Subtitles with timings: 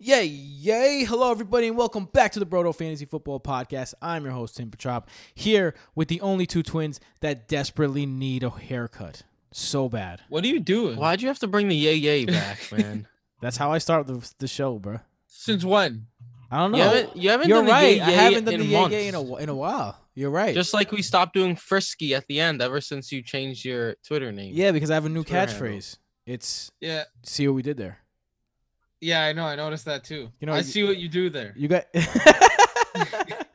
[0.00, 1.04] Yay, yay.
[1.04, 3.94] Hello, everybody, and welcome back to the Brodo Fantasy Football Podcast.
[4.00, 8.50] I'm your host, Tim Petrop, here with the only two twins that desperately need a
[8.50, 9.22] haircut.
[9.50, 10.20] So bad.
[10.28, 10.96] What are you doing?
[10.98, 13.08] Why'd you have to bring the yay yay back, man?
[13.40, 15.00] That's how I start the, the show, bro.
[15.26, 16.06] Since when?
[16.50, 16.78] I don't know.
[16.78, 17.96] you haven't, you haven't You're done the right.
[17.96, 18.92] yay I yay haven't done in the yay months.
[18.94, 19.98] yay in a, in a while.
[20.14, 20.54] You're right.
[20.54, 24.30] Just like we stopped doing frisky at the end ever since you changed your Twitter
[24.30, 24.52] name.
[24.54, 25.56] yeah, because I have a new Twitter handle.
[25.56, 25.96] catchphrase.
[26.24, 27.98] It's Yeah, see what we did there.
[29.00, 29.44] Yeah, I know.
[29.44, 30.30] I noticed that too.
[30.40, 31.54] You know, I you- see what you do there.
[31.56, 31.86] You got.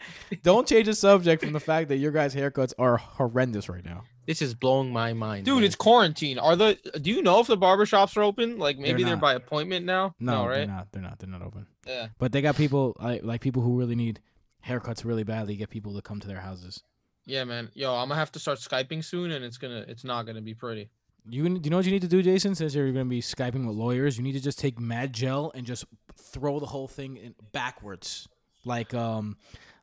[0.44, 4.04] don't change the subject from the fact that your guys' haircuts are horrendous right now.
[4.26, 5.46] This is blowing my mind.
[5.46, 5.64] Dude, man.
[5.66, 6.40] it's quarantine.
[6.40, 6.78] Are the?
[7.02, 8.58] Do you know if the barbershops are open?
[8.58, 9.22] Like maybe they're, not.
[9.22, 10.16] by appointment now.
[10.20, 10.48] No, right?
[10.50, 10.68] they're right?
[10.68, 10.88] not.
[10.92, 11.20] They're not.
[11.20, 11.68] They're not open.
[11.86, 12.08] Yeah.
[12.20, 14.22] But they got people like like people who really need
[14.66, 15.58] haircuts really badly.
[15.58, 16.84] Get people to come to their houses.
[17.26, 17.70] Yeah, man.
[17.74, 19.86] Yo, I'm gonna have to start skyping soon, and it's gonna.
[19.88, 20.90] It's not gonna be pretty.
[21.30, 22.54] You do you know what you need to do, Jason?
[22.56, 25.52] Since you're going to be skyping with lawyers, you need to just take Mad Gel
[25.56, 25.86] and just
[26.18, 28.28] throw the whole thing in backwards,
[28.66, 29.38] like um,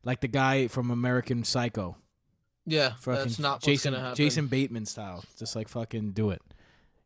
[0.05, 1.97] like the guy from American Psycho.
[2.66, 3.97] Yeah, Fucking that's not Jason.
[4.15, 5.24] Jason Bateman style.
[5.38, 6.43] Just like fucking do it.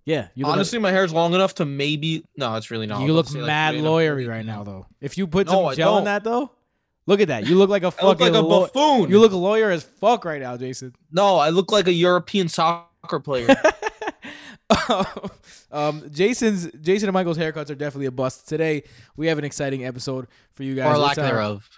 [0.05, 2.25] Yeah, you like- Honestly, my hair's long enough to maybe.
[2.37, 3.03] No, it's really not.
[3.03, 4.87] You look say, mad a lawyery right now, though.
[5.01, 6.05] If you put No, some I gel in don't.
[6.07, 6.51] that, though,
[7.07, 7.47] look at that.
[7.47, 9.09] You look like a fucking like a law- buffoon.
[9.11, 10.93] You look a lawyer as fuck right now, Jason.
[11.13, 13.47] No, I look like a European soccer player.
[15.73, 18.49] um, Jason's Jason and Michael's haircuts are definitely a bust.
[18.49, 18.85] Today
[19.17, 20.95] we have an exciting episode for you guys.
[20.95, 21.69] or lack thereof.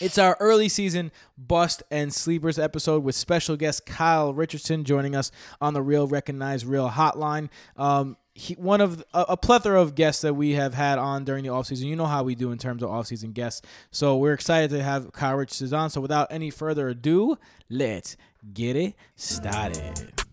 [0.00, 5.30] It's our early season bust and sleepers episode with special guest Kyle Richardson joining us
[5.60, 7.48] on the Real Recognize Real Hotline.
[7.76, 11.44] Um, he, one of a, a plethora of guests that we have had on during
[11.44, 11.84] the offseason.
[11.84, 13.62] You know how we do in terms of offseason guests.
[13.92, 15.90] So we're excited to have Kyle Richardson on.
[15.90, 17.38] So without any further ado,
[17.70, 18.16] let's
[18.52, 20.23] get it started.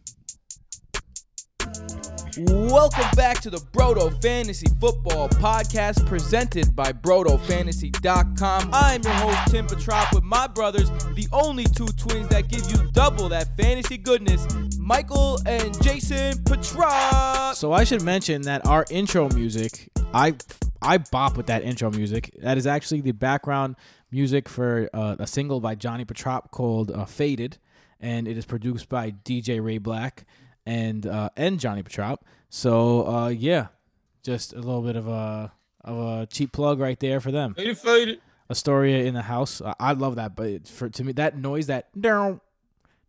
[2.38, 8.70] Welcome back to the Brodo Fantasy Football Podcast presented by BrodoFantasy.com.
[8.74, 12.90] I'm your host, Tim Petrop, with my brothers, the only two twins that give you
[12.92, 14.48] double that fantasy goodness,
[14.78, 17.56] Michael and Jason Petrop.
[17.56, 20.36] So I should mention that our intro music, I
[20.82, 22.34] I bop with that intro music.
[22.42, 23.76] That is actually the background
[24.12, 27.58] music for uh, a single by Johnny Petrop called uh, Faded,
[28.00, 30.26] and it is produced by DJ Ray Black
[30.66, 32.24] and uh, and Johnny Petrop.
[32.50, 33.68] So uh, yeah,
[34.24, 35.52] just a little bit of a
[35.84, 37.54] of a cheap plug right there for them.
[37.54, 38.22] Faded, faded.
[38.50, 39.62] Astoria in the house.
[39.62, 42.42] I, I love that, but for to me that noise that down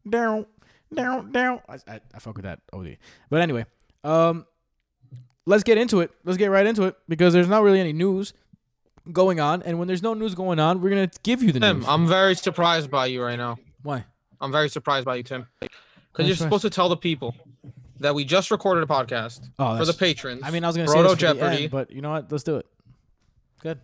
[0.09, 0.47] down
[0.95, 1.61] down down.
[1.69, 2.97] I, I, I fuck with that OD.
[3.29, 3.67] But anyway,
[4.05, 4.47] um,
[5.47, 6.11] let's get into it.
[6.25, 8.33] Let's get right into it because there's not really any news
[9.11, 11.79] going on, and when there's no news going on, we're gonna give you the Tim,
[11.79, 11.87] news.
[11.89, 13.59] I'm very surprised by you right now.
[13.83, 14.05] Why?
[14.41, 15.47] I'm very surprised by you, Tim.
[16.15, 17.35] Why Because you're supposed to tell the people
[18.01, 20.43] that we just recorded a podcast Oh, for the patrons.
[20.45, 21.63] I mean, I was gonna say Brodo this for the Jeopardy.
[21.65, 22.31] end, but you know what?
[22.31, 22.67] Let's do it.
[23.61, 23.81] Good.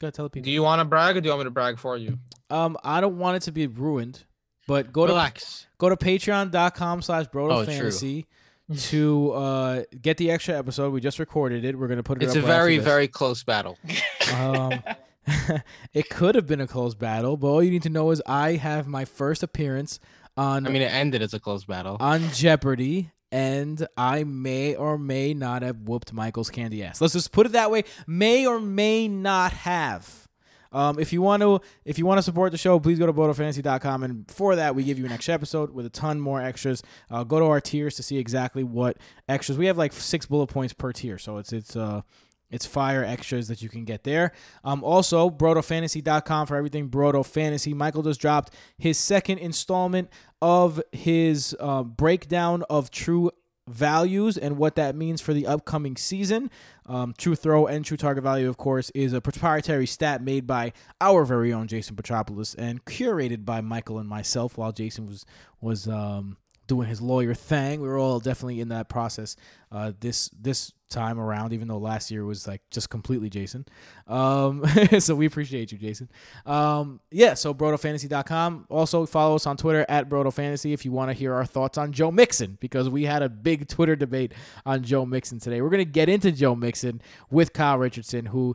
[0.00, 0.14] Good.
[0.14, 0.44] Tell the people.
[0.44, 2.18] do you want to brag or do you want me to brag for you?
[2.50, 4.24] Um, I don't want it to be ruined,
[4.66, 5.32] but go to
[5.78, 8.26] go to patreon.com slash broto Oh, fantasy
[8.76, 10.92] to uh get the extra episode.
[10.92, 11.78] We just recorded it.
[11.78, 13.78] We're gonna put it It's up a very, very close battle.
[14.34, 14.82] um
[15.94, 18.52] it could have been a close battle, but all you need to know is I
[18.54, 20.00] have my first appearance
[20.36, 21.96] on I mean, it ended as a close battle.
[22.00, 23.10] on Jeopardy.
[23.30, 27.00] And I may or may not have whooped Michael's candy ass.
[27.00, 27.84] Let's just put it that way.
[28.06, 30.28] May or may not have.
[30.70, 33.12] Um, if you want to, if you want to support the show, please go to
[33.12, 36.82] BrotoFantasy.com, and for that, we give you an extra episode with a ton more extras.
[37.10, 38.96] Uh, go to our tiers to see exactly what
[39.28, 39.76] extras we have.
[39.78, 42.02] Like six bullet points per tier, so it's it's uh
[42.52, 44.32] it's fire extras that you can get there.
[44.62, 47.74] Um, also, BrotoFantasy.com for everything Broto Fantasy.
[47.74, 53.30] Michael just dropped his second installment of his uh, breakdown of true
[53.68, 56.50] values and what that means for the upcoming season.
[56.86, 60.72] Um, true throw and true target value, of course, is a proprietary stat made by
[61.00, 65.24] our very own Jason Petropoulos and curated by Michael and myself while Jason was
[65.60, 66.36] was um,
[66.66, 67.80] doing his lawyer thing.
[67.80, 69.36] We were all definitely in that process
[69.70, 73.64] uh, this this time around, even though last year was like just completely Jason.
[74.06, 74.64] Um,
[74.98, 76.08] so we appreciate you, Jason.
[76.46, 78.66] Um, yeah, so BrotoFantasy.com.
[78.68, 81.92] Also follow us on Twitter at BrotoFantasy if you want to hear our thoughts on
[81.92, 84.32] Joe Mixon because we had a big Twitter debate
[84.66, 85.60] on Joe Mixon today.
[85.62, 87.00] We're gonna get into Joe Mixon
[87.30, 88.54] with Kyle Richardson, who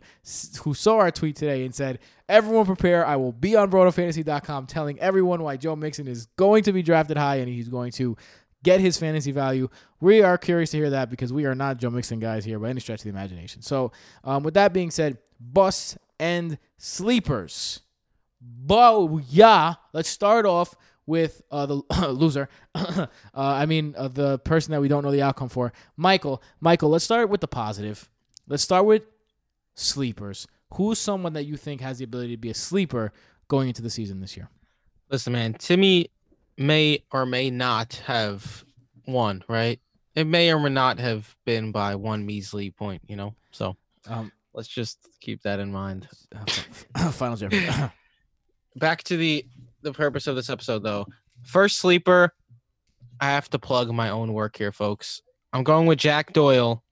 [0.63, 3.05] who saw our tweet today and said, "Everyone prepare!
[3.05, 7.17] I will be on BrotoFantasy.com telling everyone why Joe Mixon is going to be drafted
[7.17, 8.15] high and he's going to."
[8.63, 9.69] Get his fantasy value.
[9.99, 12.69] We are curious to hear that because we are not Joe Mixon guys here by
[12.69, 13.61] any stretch of the imagination.
[13.61, 13.91] So,
[14.23, 17.81] um, with that being said, busts and sleepers.
[19.29, 19.75] Yeah.
[19.93, 20.75] Let's start off
[21.05, 21.75] with uh, the
[22.09, 22.49] loser.
[22.75, 26.43] uh, I mean, uh, the person that we don't know the outcome for, Michael.
[26.59, 28.09] Michael, let's start with the positive.
[28.47, 29.03] Let's start with
[29.73, 30.47] sleepers.
[30.73, 33.13] Who's someone that you think has the ability to be a sleeper
[33.47, 34.49] going into the season this year?
[35.09, 36.09] Listen, man, Timmy
[36.57, 38.63] may or may not have
[39.05, 39.79] won, right?
[40.15, 43.35] It may or may not have been by one measly point, you know.
[43.51, 43.75] So
[44.07, 46.07] Um, let's just keep that in mind.
[47.11, 47.67] Final Jeopardy.
[48.75, 49.45] Back to the
[49.81, 51.05] the purpose of this episode, though.
[51.43, 52.33] First sleeper,
[53.21, 55.21] I have to plug my own work here, folks.
[55.53, 56.83] I'm going with Jack Doyle,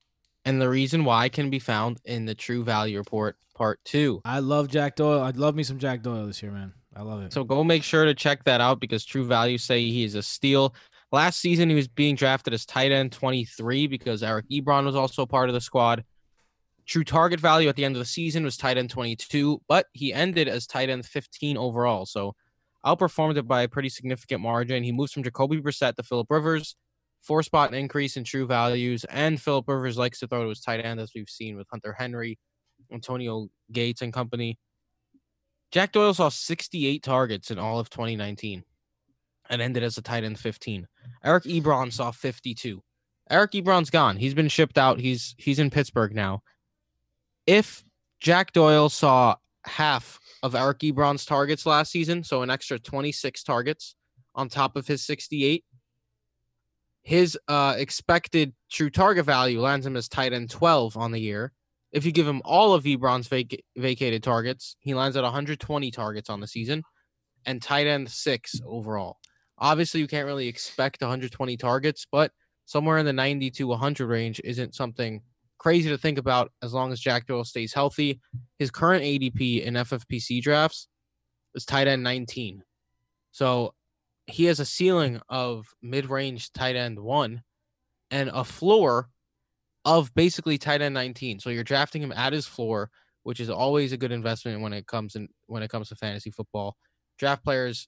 [0.46, 4.22] and the reason why can be found in the True Value Report Part Two.
[4.24, 5.22] I love Jack Doyle.
[5.22, 6.74] I'd love me some Jack Doyle this year, man.
[6.96, 7.34] I love it.
[7.34, 10.24] So go make sure to check that out because True Value say he is a
[10.24, 10.74] steal.
[11.12, 15.26] Last season he was being drafted as tight end 23 because Eric Ebron was also
[15.26, 16.04] part of the squad.
[16.86, 20.14] True target value at the end of the season was tight end 22, but he
[20.14, 22.06] ended as tight end 15 overall.
[22.06, 22.36] So
[22.86, 24.84] outperformed it by a pretty significant margin.
[24.84, 26.76] He moves from Jacoby Brissett to Philip Rivers,
[27.22, 30.86] four spot increase in true values, and Philip Rivers likes to throw to his tight
[30.86, 32.38] end, as we've seen with Hunter Henry,
[32.92, 34.60] Antonio Gates, and company.
[35.72, 38.64] Jack Doyle saw 68 targets in all of 2019
[39.50, 40.88] and ended as a tight end 15.
[41.24, 42.82] Eric Ebron saw 52.
[43.30, 44.18] Eric Ebron's gone.
[44.18, 45.00] He's been shipped out.
[45.00, 46.44] He's he's in Pittsburgh now.
[47.48, 47.84] If
[48.20, 49.36] Jack Doyle saw
[49.66, 53.96] half of Eric Ebron's targets last season, so an extra 26 targets
[54.36, 55.64] on top of his 68,
[57.02, 61.52] his uh, expected true target value lands him as tight end 12 on the year.
[61.96, 66.30] If you give him all of Ebron's vac- vacated targets, he lines at 120 targets
[66.30, 66.84] on the season
[67.46, 69.18] and tight end six overall.
[69.58, 72.34] Obviously, you can't really expect 120 targets, but
[72.66, 75.22] somewhere in the 90 to 100 range isn't something
[75.58, 78.20] crazy to think about as long as Jack Doyle stays healthy.
[78.60, 80.90] His current ADP in FFPC drafts
[81.54, 82.62] is tight end 19.
[83.32, 83.74] So
[84.28, 87.42] he has a ceiling of mid range tight end one
[88.12, 89.08] and a floor
[89.86, 91.40] of basically tight end 19.
[91.40, 92.90] So you're drafting him at his floor,
[93.24, 96.32] which is always a good investment when it comes in when it comes to fantasy
[96.32, 96.76] football.
[97.18, 97.88] Draft players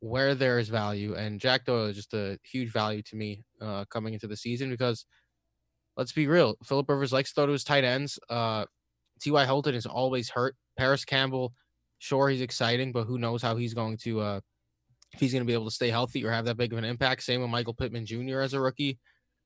[0.00, 3.84] where there is value, and Jack Doyle is just a huge value to me uh,
[3.86, 5.06] coming into the season because
[5.96, 8.18] let's be real, Philip Rivers likes to throw to his tight ends.
[8.28, 8.66] Uh,
[9.20, 9.44] T.Y.
[9.44, 10.56] Hilton is always hurt.
[10.76, 11.52] Parris Campbell,
[11.98, 14.40] sure he's exciting, but who knows how he's going to uh,
[15.12, 16.84] if he's going to be able to stay healthy or have that big of an
[16.84, 17.22] impact.
[17.22, 18.40] Same with Michael Pittman Jr.
[18.40, 18.98] as a rookie.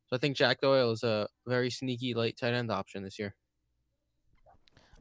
[0.08, 3.34] So I think Jack Doyle is a very sneaky late tight end option this year.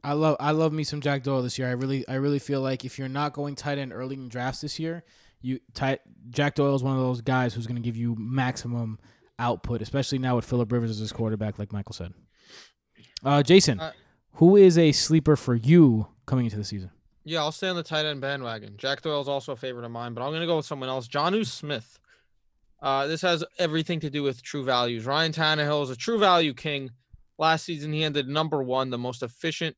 [0.04, 1.68] I love I love me some Jack Doyle this year.
[1.68, 4.60] I really I really feel like if you're not going tight end early in drafts
[4.60, 5.04] this year,
[5.40, 6.00] you tight
[6.30, 8.98] Jack Doyle is one of those guys who's going to give you maximum
[9.38, 12.12] output, especially now with Philip Rivers as his quarterback, like Michael said.
[13.24, 13.92] Uh, Jason, Uh,
[14.34, 16.90] who is a sleeper for you coming into the season?
[17.24, 18.76] Yeah, I'll stay on the tight end bandwagon.
[18.76, 20.88] Jack Doyle is also a favorite of mine, but I'm going to go with someone
[20.88, 21.08] else.
[21.08, 21.98] Jonnu Smith.
[22.80, 25.04] Uh, this has everything to do with true values.
[25.04, 26.90] Ryan Tannehill is a true value king.
[27.38, 29.76] Last season, he ended number one, the most efficient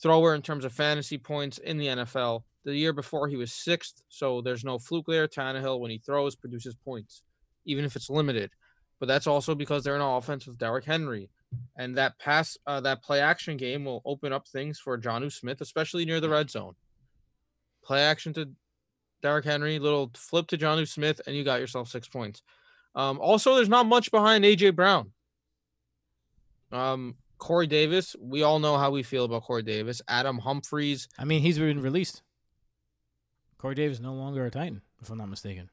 [0.00, 2.42] thrower in terms of fantasy points in the NFL.
[2.64, 5.26] The year before, he was sixth, so there's no fluke there.
[5.28, 7.22] Tannehill, when he throws, produces points,
[7.64, 8.50] even if it's limited.
[9.00, 11.28] But that's also because they're in an offense with Derrick Henry,
[11.76, 15.60] and that pass, uh, that play action game will open up things for Jonnu Smith,
[15.60, 16.74] especially near the red zone
[17.82, 18.48] play action to
[19.22, 22.42] Derrick Henry, little flip to Jonnu Smith, and you got yourself six points.
[22.94, 25.12] Um, also, there's not much behind AJ Brown.
[26.70, 30.02] Um, Corey Davis, we all know how we feel about Corey Davis.
[30.08, 32.22] Adam Humphries, I mean, he's been released.
[33.58, 35.70] Corey Davis no longer a Titan, if I'm not mistaken.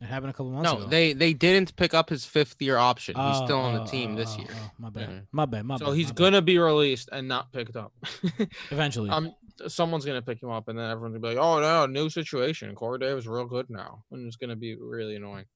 [0.00, 0.84] It happened a couple months No, ago.
[0.84, 3.14] No, they they didn't pick up his fifth year option.
[3.14, 4.48] He's Oh, still on the oh, team oh, this oh, year.
[4.52, 5.08] oh, my bad.
[5.08, 5.26] Mhm.
[5.30, 5.64] My bad.
[5.64, 5.94] My so bad.
[5.94, 7.92] he's gonna be released and not picked up.
[8.72, 9.10] eventually.
[9.10, 9.32] um,
[9.68, 12.74] someone's gonna pick him up, and then everyone's gonna be like, "Oh no, new situation.
[12.74, 15.46] Corey Davis real good now," and it's gonna be really annoying.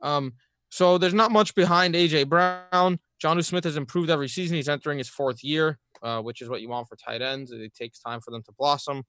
[0.00, 0.34] Um,
[0.70, 2.98] so there's not much behind AJ Brown.
[3.22, 4.56] Jonnu Smith has improved every season.
[4.56, 7.50] He's entering his fourth year, uh, which is what you want for tight ends.
[7.50, 9.04] It takes time for them to blossom.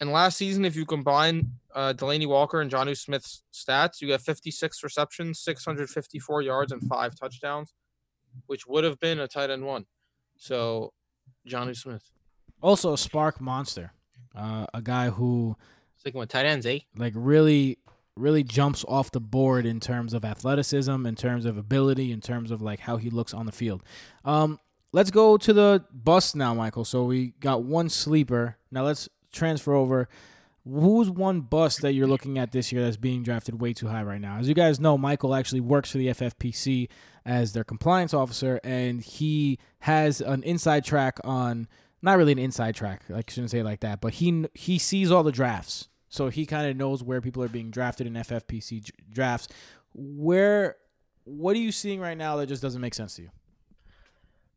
[0.00, 4.20] And last season, if you combine uh, Delanie Walker and Jonnu Smith's stats, you get
[4.20, 7.74] 56 receptions, 654 yards, and five touchdowns,
[8.46, 9.86] which would have been a tight end one.
[10.36, 10.92] So,
[11.48, 12.08] Jonnu Smith.
[12.60, 13.92] Also, a SPARQ monster,
[14.34, 15.56] uh, a guy who
[15.96, 16.80] Sticking with tight ends, eh?
[16.96, 17.78] like really,
[18.16, 22.50] really jumps off the board in terms of athleticism, in terms of ability, in terms
[22.50, 23.82] of like how he looks on the field.
[24.24, 24.60] Um,
[24.92, 26.84] let's go to the bust now, Michael.
[26.84, 28.56] So we got one sleeper.
[28.70, 30.08] Now let's transfer over.
[30.64, 34.02] Who's one bust that you're looking at this year that's being drafted way too high
[34.02, 34.36] right now?
[34.38, 36.88] As you guys know, Michael actually works for the FFPC
[37.24, 41.68] as their compliance officer, and he has an inside track on.
[42.00, 44.78] Not really an inside track, like I shouldn't say it like that, but he he
[44.78, 48.14] sees all the drafts, so he kind of knows where people are being drafted in
[48.14, 49.48] FFPC drafts.
[49.94, 50.76] Where,
[51.24, 53.30] what are you seeing right now that just doesn't make sense to you?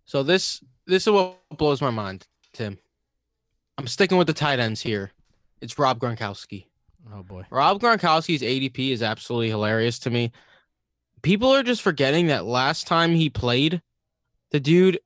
[0.05, 2.27] So this this is what blows my mind.
[2.53, 2.77] Tim.
[3.77, 5.11] I'm sticking with the tight ends here.
[5.61, 6.65] It's Rob Gronkowski.
[7.13, 7.45] Oh boy.
[7.49, 10.31] Rob Gronkowski's ADP is absolutely hilarious to me.
[11.21, 13.81] People are just forgetting that last time he played,
[14.51, 14.99] the dude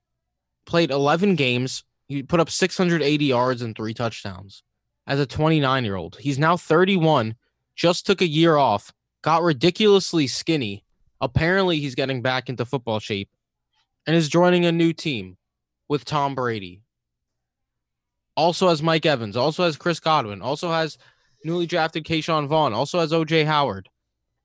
[0.66, 1.84] played 11 games.
[2.08, 4.64] He put up 680 yards and three touchdowns
[5.08, 6.18] as a 29 year old.
[6.20, 7.36] He's now 31,
[7.76, 10.84] just took a year off, got ridiculously skinny.
[11.22, 13.30] Apparently, he's getting back into football shape
[14.06, 15.38] and is joining a new team
[15.88, 16.82] with Tom Brady.
[18.36, 20.98] Also has Mike Evans, also has Chris Godwin, also has
[21.44, 23.90] newly drafted Ke'Shawn Vaughn, also has OJ Howard.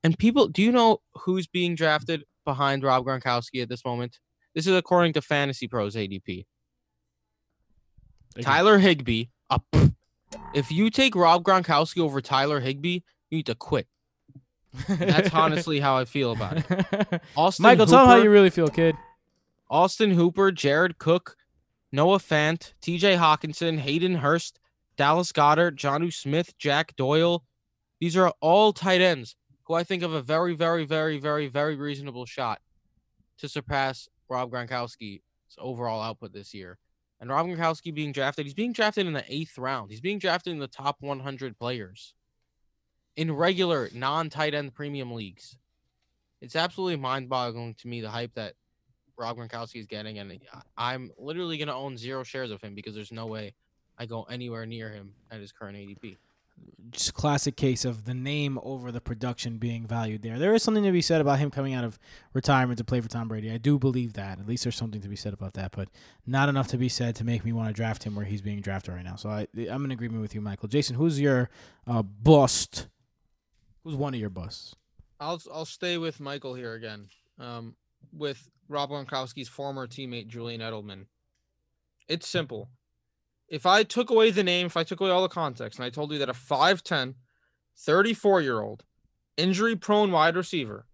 [0.05, 4.19] And people, do you know who's being drafted behind Rob Gronkowski at this moment?
[4.55, 6.47] This is according to Fantasy Pros ADP.
[8.41, 9.27] Tyler Higbee.
[9.49, 9.65] Up.
[10.55, 13.87] If you take Rob Gronkowski over Tyler Higbee, you need to quit.
[14.89, 17.23] That's honestly how I feel about it.
[17.37, 18.97] Austin Michael, tell him how you really feel, kid.
[19.69, 21.37] Austin Hooper, Jared Cook,
[21.93, 24.61] Noah Fant, TJ Hockenson, Hayden Hurst,
[24.97, 27.45] Dallas Goedert, Jonnu Smith, Jack Doyle.
[28.01, 31.77] These are all tight ends who I think have a very, very, very, very, very
[31.77, 32.61] reasonable shot
[33.39, 35.21] to surpass Rob Gronkowski's
[35.59, 36.79] overall output this year.
[37.21, 39.91] And Rob Gronkowski being drafted, he's being drafted in the eighth round.
[39.91, 42.15] He's being drafted in the top 100 players
[43.17, 45.57] in regular non tight end premium leagues.
[46.41, 48.55] It's absolutely mind boggling to me the hype that
[49.19, 50.41] Rob Gronkowski is getting, and
[50.79, 53.55] I'm literally going to own zero shares of him because there's no way
[53.99, 56.17] I go anywhere near him at his current ADP.
[56.91, 60.41] Just classic case of the name over the production being valued there.
[60.41, 62.01] There is something to be said about him coming out of
[62.33, 63.51] retirement to play for Tom Brady.
[63.53, 64.41] I do believe that.
[64.41, 65.89] At least there's something to be said about that, but
[66.27, 68.61] not enough to be said to make me want to draft him where he's being
[68.61, 69.15] drafted right now.
[69.15, 70.69] So I, I'm in agreement with you, Michael.
[70.69, 71.49] Jason, who's your
[71.87, 72.89] uh, bust?
[73.85, 74.75] Who's one of your busts?
[75.21, 77.09] I'll I'll stay with Michael here again.
[77.39, 77.77] Um,
[78.13, 81.07] with Rob Gronkowski's former teammate Julian Edelman.
[82.09, 82.69] It's simple.
[83.51, 85.91] If I took away the name, if I took away all the context, and I
[85.91, 87.15] told you that a 5'10,
[87.77, 88.85] 34 year old,
[89.37, 90.87] injury prone wide receiver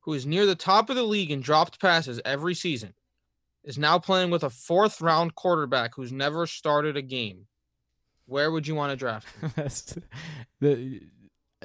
[0.00, 2.94] who is near the top of the league in dropped passes every season
[3.64, 7.46] is now playing with a fourth round quarterback who's never started a game,
[8.26, 9.52] where would you want to draft him?
[9.56, 9.98] That's
[10.60, 11.00] the.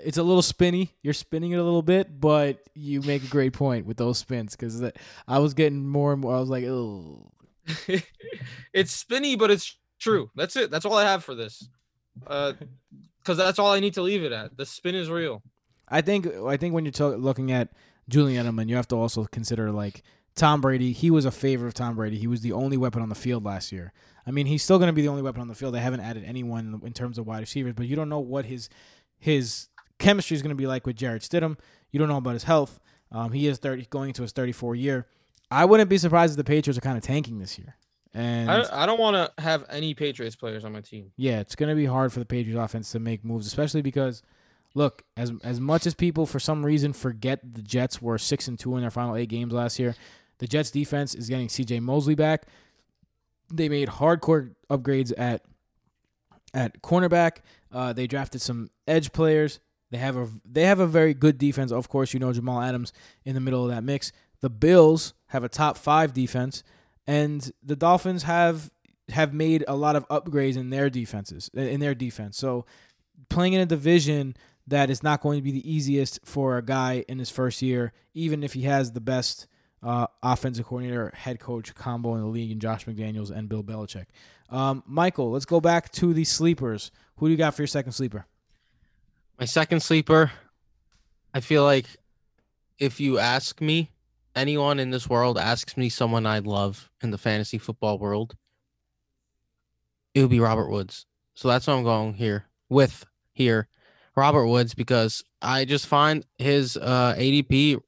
[0.04, 0.94] It's a little spinny.
[1.04, 4.54] You're spinning it a little bit, but you make a great point with those spins
[4.54, 4.92] because
[5.26, 6.36] I was getting more and more.
[6.36, 7.32] I was like, oh,
[8.74, 10.30] it's spinny, but it's true.
[10.36, 10.72] That's it.
[10.72, 11.68] That's all I have for this.
[12.26, 12.54] Uh,
[13.26, 14.56] because that's all I need to leave it at.
[14.56, 15.42] The spin is real.
[15.90, 17.70] I think I think when you're talk, looking at
[18.08, 20.04] Julian Edelman, you have to also consider like
[20.36, 20.92] Tom Brady.
[20.92, 22.18] He was a favorite of Tom Brady.
[22.18, 23.94] He was the only weapon on the field last year.
[24.28, 25.74] I mean, he's still going to be the only weapon on the field.
[25.74, 28.70] They haven't added anyone in terms of wide receivers, but you don't know what his
[29.18, 31.58] his chemistry is going to be like with Jarrett Stidham.
[31.92, 32.80] You don't know about his health.
[33.12, 35.08] Um, he is 30, going into his 34 year.
[35.50, 37.78] I wouldn't be surprised if the Patriots are kind of tanking this year.
[38.16, 41.12] And I, I don't want to have any Patriots players on my team.
[41.18, 44.24] yeah, it's going to be hard for the Patriots offense to make moves, especially because
[44.74, 48.58] look, as as much as people for some reason forget the Jets were 6 and
[48.58, 49.96] 2 in their final 8 games last year,
[50.38, 52.48] the Jets defense is getting CJ Mosley back.
[53.54, 55.44] They made hardcore upgrades at
[56.54, 57.40] at cornerback.
[57.70, 59.60] Uh, they drafted some edge players.
[59.92, 61.74] They have a they have a very good defense.
[61.74, 62.94] Of course, you know Jamal Adams
[63.26, 64.14] in the middle of that mix.
[64.40, 66.64] The Bills have a top 5 defense
[67.08, 68.72] and the Dolphins have
[69.10, 72.38] have made a lot of upgrades in their defenses in their defense.
[72.38, 72.66] So
[73.30, 74.36] playing in a division
[74.68, 77.94] that is not going to be the easiest for a guy in his first year,
[78.14, 79.48] even if he has the best
[79.84, 84.06] uh, offensive coordinator, head coach combo in the league, in Josh McDaniels and Bill Belichick.
[84.50, 86.92] Um, Michael, let's go back to the sleepers.
[87.18, 88.26] Who do you got for your second sleeper?
[89.40, 90.32] My second sleeper,
[91.34, 91.86] I feel like
[92.80, 93.92] if you ask me,
[94.36, 98.36] anyone in this world asks me someone I love in the fantasy football world,
[100.14, 101.06] it would be Robert Woods.
[101.36, 103.68] So that's what I'm going here with here,
[104.16, 107.80] Robert Woods, because I just find his uh, ADP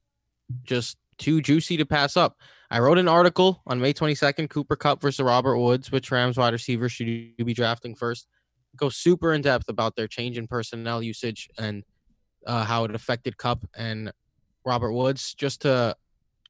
[0.64, 2.36] just too juicy to pass up.
[2.70, 6.52] I wrote an article on May 22nd, Cooper Kupp versus Robert Woods, which Rams wide
[6.52, 8.28] receiver should you be drafting first.
[8.76, 11.82] Go super in depth about their change in personnel usage and
[12.46, 14.12] uh, how it affected Kupp and
[14.64, 15.34] Robert Woods.
[15.34, 15.96] Just to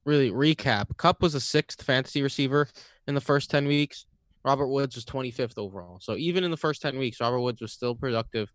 [0.08, 2.66] really recap, Kupp was a sixth fantasy receiver
[3.06, 4.06] in the first 10 weeks.
[4.44, 5.98] Robert Woods was 25th overall.
[6.00, 8.50] So even in the first 10 weeks, Robert Woods was still productive.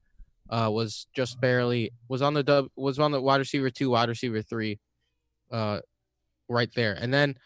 [0.50, 4.10] Uh, was just barely was on the dub was on the wide receiver two, wide
[4.10, 4.78] receiver three,
[5.52, 5.80] uh,
[6.50, 6.98] right there.
[7.00, 7.38] And then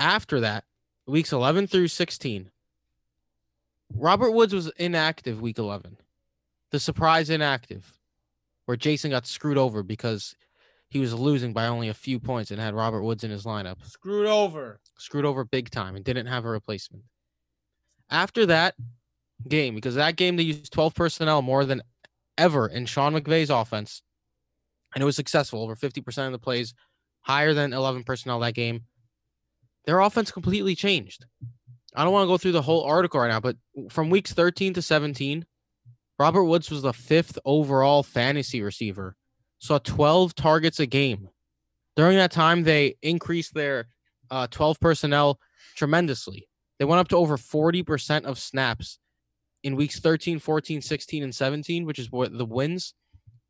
[0.00, 0.64] after that,
[1.06, 2.50] weeks 11 through 16,
[3.94, 5.98] Robert Woods was inactive week 11.
[6.72, 7.92] The surprise inactive,
[8.64, 10.34] where Jason got screwed over because
[10.88, 13.84] he was losing by only a few points and had Robert Woods in his lineup.
[13.84, 14.80] Screwed over.
[14.98, 17.04] Screwed over big time and didn't have a replacement.
[18.10, 18.74] After that
[19.48, 21.82] game, because that game they used 12 personnel more than
[22.38, 24.02] ever in Sean McVay's offense,
[24.94, 26.74] and it was successful over 50% of the plays,
[27.22, 28.84] higher than 11 personnel that game.
[29.84, 31.26] Their offense completely changed.
[31.94, 33.56] I don't want to go through the whole article right now, but
[33.90, 35.46] from weeks 13 to 17,
[36.18, 39.16] Robert Woods was the fifth overall fantasy receiver,
[39.66, 41.28] saw 12 targets a game.
[41.96, 43.88] During that time, they increased their
[44.30, 45.40] uh, 12 personnel
[45.74, 46.48] tremendously.
[46.78, 48.98] They went up to over 40% of snaps
[49.62, 52.94] in weeks 13, 14, 16, and 17, which is what the wins.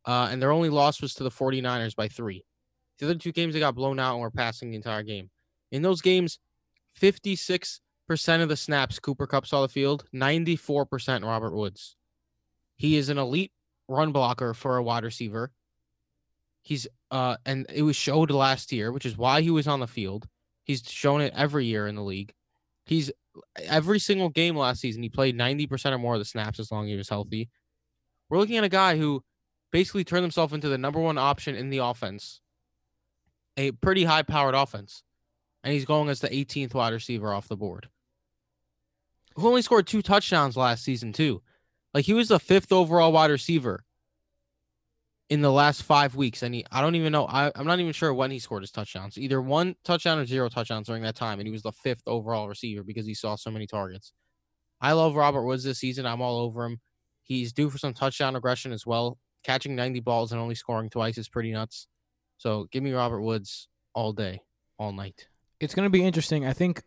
[0.05, 2.45] Uh, and their only loss was to the 49ers by three.
[2.99, 5.31] The other two games, they got blown out and were passing the entire game.
[5.73, 6.39] In those games,
[7.01, 7.81] 56%
[8.41, 11.97] of the snaps Cooper Kupp saw the field, 94% Robert Woods.
[12.77, 13.53] He is an elite
[13.89, 15.51] run blocker for a wide receiver.
[16.67, 19.87] He's uh and it was showed last year, which is why he was on the
[19.87, 20.27] field.
[20.65, 22.33] He's shown it every year in the league.
[22.87, 23.13] He's
[23.57, 26.87] every single game last season, he played 90% or more of the snaps as long
[26.87, 27.51] as he was healthy.
[28.29, 29.23] We're looking at a guy who
[29.71, 32.41] basically turned himself into the number one option in the offense.
[33.57, 35.05] A pretty high powered offense.
[35.63, 37.89] And he's going as the 18th wide receiver off the board.
[39.37, 41.43] Who only scored two touchdowns last season, too.
[41.95, 43.85] Like he was the fifth overall wide receiver
[45.29, 46.43] in the last five weeks.
[46.43, 47.27] And he, I don't even know.
[47.27, 49.19] I, I'm not even sure when he scored his touchdowns.
[49.19, 51.41] Either one touchdown or zero touchdowns during that time.
[51.41, 54.13] And he was the fifth overall receiver because he saw so many targets.
[54.81, 56.07] I love Robert Woods this season.
[56.07, 56.81] I'm all over him.
[57.23, 59.19] He's due for some touchdown aggression as well.
[59.43, 61.89] Catching 90 balls and only scoring twice is pretty nuts.
[62.39, 64.43] So give me Robert Woods all day,
[64.79, 65.29] all night.
[65.59, 66.47] It's going to be interesting.
[66.47, 66.83] I think.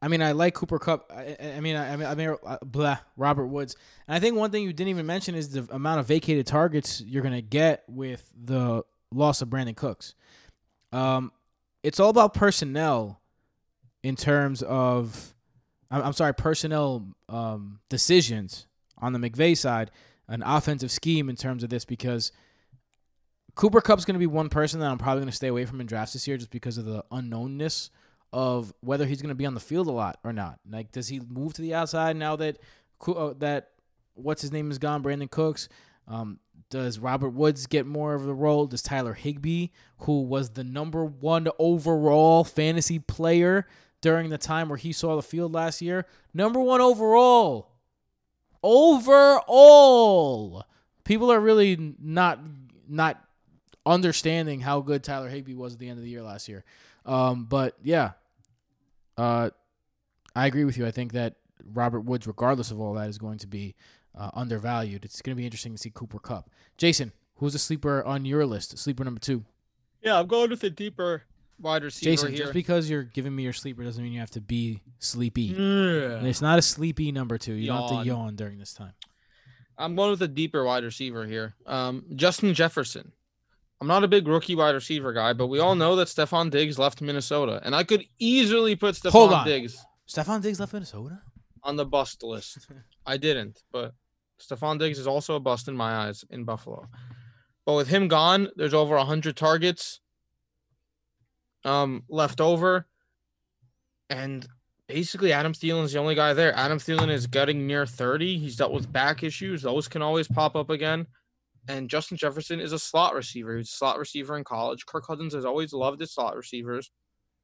[0.00, 1.10] I mean, I like Cooper Kupp.
[1.12, 3.76] I, I mean, I, I mean, I mean, uh, blah, Robert Woods.
[4.06, 7.00] And I think one thing you didn't even mention is the amount of vacated targets
[7.00, 10.14] you're going to get with the loss of Brandin Cooks.
[10.92, 11.32] Um,
[11.82, 13.20] it's all about personnel
[14.02, 15.34] in terms of,
[15.90, 18.66] I'm, I'm sorry, personnel um, decisions
[18.98, 19.90] on the McVay side,
[20.28, 22.30] an offensive scheme in terms of this because
[23.56, 25.80] Cooper Kupp's going to be one person that I'm probably going to stay away from
[25.80, 27.90] in drafts this year just because of the unknownness
[28.32, 30.58] of whether he's going to be on the field a lot or not.
[30.68, 32.58] Like, does he move to the outside now that
[33.06, 33.70] uh, that
[34.14, 35.68] what's his name is gone, Brandin Cooks?
[36.06, 38.66] Um, does Robert Woods get more of the role?
[38.66, 43.66] Does Tyler Higbee, who was the number one overall fantasy player
[44.00, 47.70] during the time where he saw the field last year, number one overall,
[48.62, 50.64] overall,
[51.04, 52.40] people are really not
[52.88, 53.22] not
[53.84, 56.64] understanding how good Tyler Higbee was at the end of the year last year.
[57.08, 58.12] Um, but yeah,
[59.16, 59.50] uh,
[60.36, 60.86] I agree with you.
[60.86, 63.74] I think that Robert Woods, regardless of all that, is going to be
[64.16, 65.04] uh, undervalued.
[65.04, 66.50] It's going to be interesting to see Cooper Kupp.
[66.76, 68.78] Jason, who's a sleeper on your list?
[68.78, 69.44] Sleeper number two.
[70.02, 71.22] Yeah, I'm going with a deeper
[71.58, 72.38] wide receiver Jason, here.
[72.38, 75.54] just because you're giving me your sleeper doesn't mean you have to be sleepy.
[75.56, 77.54] It's not a sleepy number two.
[77.54, 78.92] You don't have to yawn during this time.
[79.76, 81.54] I'm going with a deeper wide receiver here.
[81.66, 83.12] Um, Justin Jefferson.
[83.80, 86.78] I'm not a big rookie wide receiver guy, but we all know that Stefon Diggs
[86.78, 89.44] left Minnesota, and I could easily put Stefon.
[89.44, 91.20] Diggs Stefon Diggs left Minnesota.
[91.62, 92.66] on the bust list.
[93.06, 93.94] I didn't, but
[94.40, 96.88] Stefon Diggs is also a bust in my eyes in Buffalo.
[97.66, 100.00] But with him gone, there's over 100 targets
[101.64, 102.86] um, left over.
[104.10, 104.46] And
[104.86, 106.54] basically, Adam Thielen's the only guy there.
[106.56, 108.38] Adam Thielen is getting near 30.
[108.38, 109.62] He's dealt with back issues.
[109.62, 111.06] Those can always pop up again.
[111.66, 113.56] And Justin Jefferson is a slot receiver.
[113.56, 114.86] He's a slot receiver in college.
[114.86, 116.90] Kirk Cousins has always loved his slot receivers.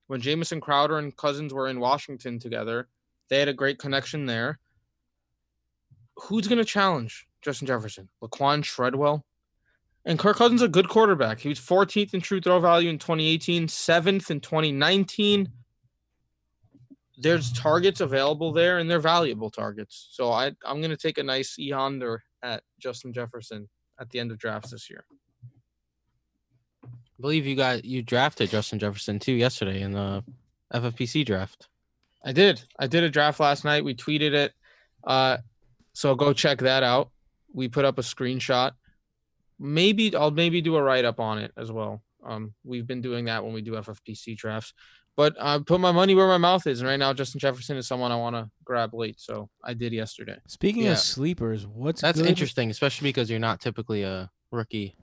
[0.07, 2.89] When Jamison Crowder and Cousins were in Washington together,
[3.29, 4.59] they had a great connection there.
[6.17, 8.09] Who's going to challenge Justin Jefferson?
[8.23, 9.25] Laquan Treadwell?
[10.07, 11.41] And Kirk Cousins a good quarterback.
[11.41, 15.51] He was 14th in true throw value in 2018, 7th in 2019.
[17.17, 20.09] There's targets available there, and they're valuable targets.
[20.11, 24.21] So I, I'm going to take a nice E Honda at Justin Jefferson at the
[24.21, 25.05] end of drafts this year.
[26.85, 30.25] I believe you got you drafted Justin Jefferson too yesterday in the
[30.73, 31.69] FFPC draft.
[32.25, 32.63] I did.
[32.79, 33.85] I did a draft last night.
[33.85, 34.53] We tweeted it.
[35.05, 35.39] Uh,
[35.93, 37.11] so go check that out.
[37.53, 38.73] We put up a screenshot.
[39.59, 42.03] Maybe I'll maybe do a write up on it as well.
[42.25, 44.73] Um, we've been doing that when we do FFPC drafts.
[45.17, 47.87] But I put my money where my mouth is, and right now Justin Jefferson is
[47.87, 49.21] someone I want to grab late.
[49.21, 50.39] So I did yesterday.
[50.49, 50.93] Speaking Yeah.
[50.93, 54.97] of sleepers, what's That's good- interesting, especially because you're not typically a rookie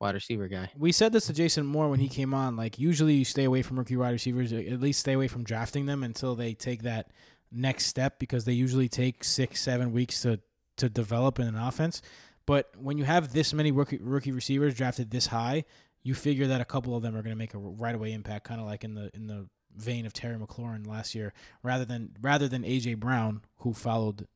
[0.00, 0.70] wide receiver guy.
[0.76, 2.56] We said this to Jason Moore when he came on.
[2.56, 4.52] Like usually, you stay away from rookie wide receivers.
[4.52, 7.10] At least stay away from drafting them until they take that
[7.50, 10.40] next step because they usually take six, seven weeks to
[10.76, 12.02] to develop in an offense.
[12.46, 15.64] But when you have this many rookie rookie receivers drafted this high,
[16.02, 18.44] you figure that a couple of them are going to make a right away impact,
[18.46, 21.32] kind of like in the in the vein of Terry McLaurin last year,
[21.62, 24.26] rather than rather than AJ Brown, who followed,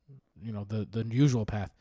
[0.41, 1.71] you know, the the usual path.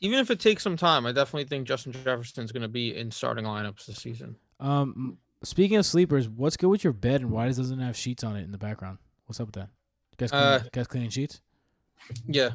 [0.00, 3.10] Even if it takes some time, I definitely think Justin Jefferson's going to be in
[3.10, 4.36] starting lineups this season.
[4.60, 7.96] Um, speaking of sleepers, what's good with your bed and why does it doesn't have
[7.96, 8.98] sheets on it in the background?
[9.26, 9.68] What's up with that?
[10.12, 11.40] You guys, clean, Uh, guys cleaning sheets?
[12.26, 12.50] Yeah.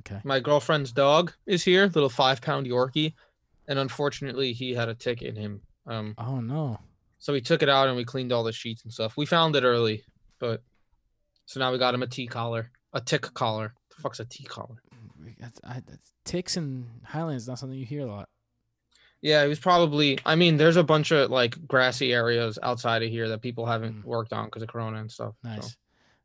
[0.00, 0.20] Okay.
[0.24, 3.14] My girlfriend's dog is here, little five pound Yorkie,
[3.66, 5.60] and unfortunately he had a tick in him.
[5.86, 6.78] Um, Oh no.
[7.18, 9.16] So we took it out and we cleaned all the sheets and stuff.
[9.16, 10.02] We found it early,
[10.38, 10.62] but
[11.46, 13.74] so now we got him a T collar, a tick collar.
[13.96, 14.76] The fuck's a T collar?
[15.38, 18.28] That's- I, that's- ticks in Highlands is not something you hear a lot.
[19.20, 20.18] Yeah, he was probably.
[20.24, 24.02] I mean, there's a bunch of like grassy areas outside of here that people haven't
[24.02, 24.04] Mm.
[24.04, 25.34] worked on because of Corona and stuff.
[25.42, 25.48] so.
[25.48, 25.76] Nice.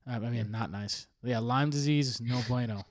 [0.07, 1.07] Uh, I mean, not nice.
[1.23, 2.83] Yeah, Lyme disease, no bueno.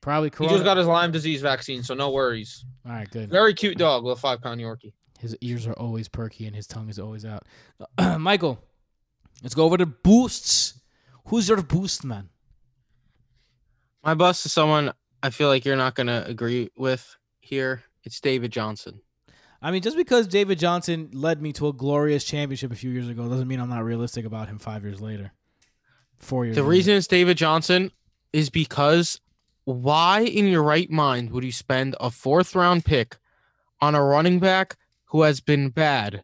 [0.00, 0.46] Probably cool.
[0.48, 2.64] He just got his Lyme disease vaccine, so no worries.
[2.86, 3.28] All right, good.
[3.28, 4.92] Very cute dog, little five pound Yorkie.
[5.20, 7.46] His ears are always perky and his tongue is always out.
[8.18, 8.58] Michael,
[9.42, 10.80] let's go over the boosts.
[11.26, 12.30] Who's your boost man?
[14.02, 17.82] My bust is someone I feel like you're not gonna agree with here.
[18.02, 19.02] It's David Johnson.
[19.60, 23.08] I mean, just because David Johnson led me to a glorious championship a few years
[23.08, 25.32] ago doesn't mean I'm not realistic about him five years later.
[26.16, 26.56] Four years.
[26.56, 26.70] The later.
[26.70, 27.92] reason it's David Johnson
[28.32, 29.20] is because
[29.64, 33.18] why in your right mind would you spend a fourth round pick
[33.82, 34.78] on a running back
[35.10, 36.22] who has been bad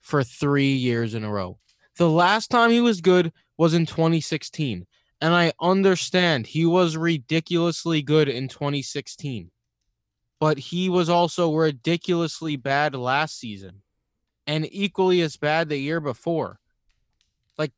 [0.00, 1.58] for three years in a row?
[1.96, 4.86] The last time he was good was in 2016.
[5.20, 9.50] And I understand he was ridiculously good in 2016.
[10.40, 13.82] But he was also ridiculously bad last season
[14.46, 16.58] and equally as bad the year before.
[17.56, 17.72] Like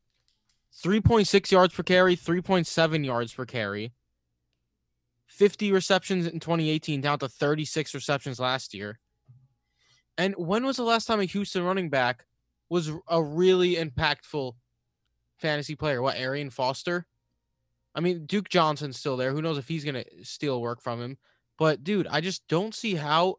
[0.83, 3.93] 3.6 yards per carry, 3.7 yards per carry,
[5.27, 8.99] 50 receptions in 2018, down to 36 receptions last year.
[10.17, 12.25] And when was the last time a Houston running back
[12.69, 14.53] was a really impactful
[15.37, 16.01] fantasy player?
[16.01, 17.05] What, Arian Foster?
[17.93, 19.31] I mean, Duke Johnson's still there.
[19.31, 21.17] Who knows if he's going to steal work from him?
[21.57, 23.35] But, dude, I just don't see how,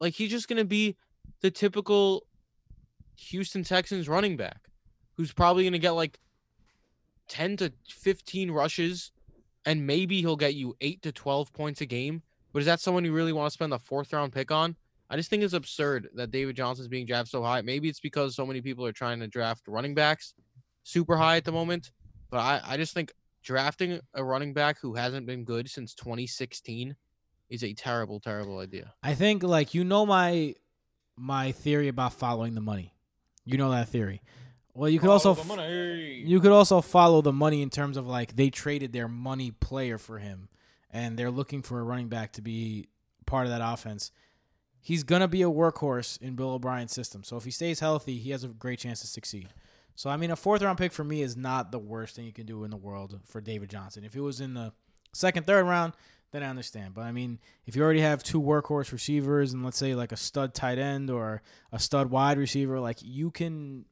[0.00, 0.96] like, he's just going to be
[1.40, 2.26] the typical
[3.16, 4.70] Houston Texans running back
[5.16, 6.18] who's probably going to get like
[7.28, 9.12] 10 to 15 rushes
[9.64, 12.22] and maybe he'll get you 8 to 12 points a game.
[12.52, 14.76] But is that someone you really want to spend a fourth round pick on?
[15.14, 17.62] I just think it's absurd that David Johnson's being drafted so high.
[17.62, 20.34] Maybe it's because so many people are trying to draft running backs
[20.82, 21.92] super high at the moment.
[22.30, 26.96] But I, I just think drafting a running back who hasn't been good since 2016
[27.48, 28.92] is a terrible, terrible idea.
[29.04, 30.56] I think like you know my
[31.16, 32.92] my theory about following the money.
[33.44, 34.20] You know that theory.
[34.74, 38.34] Well, you could also f- you could also follow the money in terms of like
[38.34, 40.48] they traded their money player for him
[40.90, 42.88] and they're looking for a running back to be
[43.26, 44.10] part of that offense.
[44.84, 47.24] He's to be a workhorse in Bill O'Brien's system.
[47.24, 49.48] So if he stays healthy, he has a great chance to succeed.
[49.94, 52.34] So I mean a fourth round pick for me is not the worst thing you
[52.34, 54.04] can do in the world for David Johnson.
[54.04, 54.74] If it was in the
[55.14, 55.94] second, third round,
[56.32, 56.92] then I understand.
[56.92, 60.18] But I mean, if you already have two workhorse receivers and let's say like a
[60.18, 61.40] stud tight end or
[61.72, 63.86] a stud wide receiver, like you can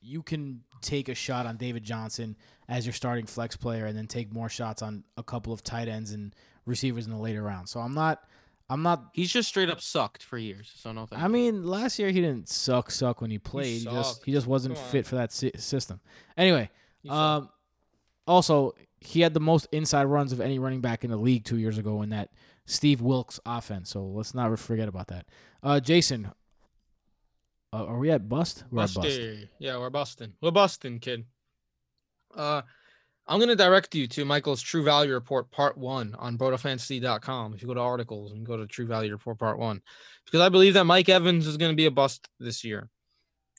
[0.00, 2.36] you can take a shot on David Johnson
[2.68, 5.88] as your starting flex player and then take more shots on a couple of tight
[5.88, 7.68] ends and receivers in the later round.
[7.68, 8.22] So I'm not
[8.68, 10.72] I'm not He's just straight up sucked for years.
[10.76, 11.32] So no thank I you.
[11.32, 13.78] mean, last year he didn't suck suck when he played.
[13.80, 16.00] He, just he just wasn't fit for that si- system.
[16.36, 16.70] Anyway,
[17.02, 17.18] He sucked.
[17.18, 17.50] um
[18.26, 21.58] also he had the most inside runs of any running back in the league 2
[21.58, 22.30] years ago in that
[22.64, 23.90] Steve Wilks offense.
[23.90, 25.26] So let's not forget about that.
[25.62, 26.32] Uh Jason
[27.72, 28.64] uh, are we at bust?
[28.70, 29.20] We're at bust.
[29.58, 30.32] Yeah, we're busting.
[30.40, 31.24] We're busting, kid.
[32.34, 32.62] Uh,
[33.28, 37.54] I'm gonna direct you to Michael's True Value Report Part One on BrotoFantasy.com.
[37.54, 39.80] If you go to articles and go to True Value Report Part One,
[40.24, 42.88] because I believe that Mike Evans is gonna be a bust this year.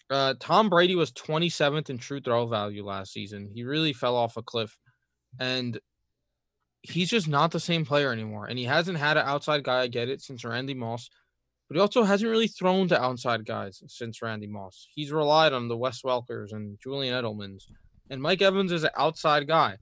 [0.09, 3.49] Uh, Tom Brady was 27th in true throw value last season.
[3.53, 4.77] He really fell off a cliff,
[5.39, 5.77] and
[6.81, 8.45] he's just not the same player anymore.
[8.45, 9.81] And he hasn't had an outside guy.
[9.81, 11.09] I get it since Randy Moss
[11.67, 14.87] but he also hasn't really thrown to outside guys since Randy Moss.
[14.93, 17.63] He's relied on the Wes Welkers and Julian Edelmans,
[18.09, 19.77] and Mike Evans is an outside guy.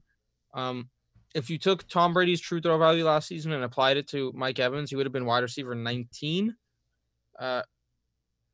[0.54, 0.88] Um,
[1.34, 4.58] if you took Tom Brady's true throw value last season and applied it to Mike
[4.58, 6.54] Evans, he would have been wide receiver 19.
[7.38, 7.62] Uh,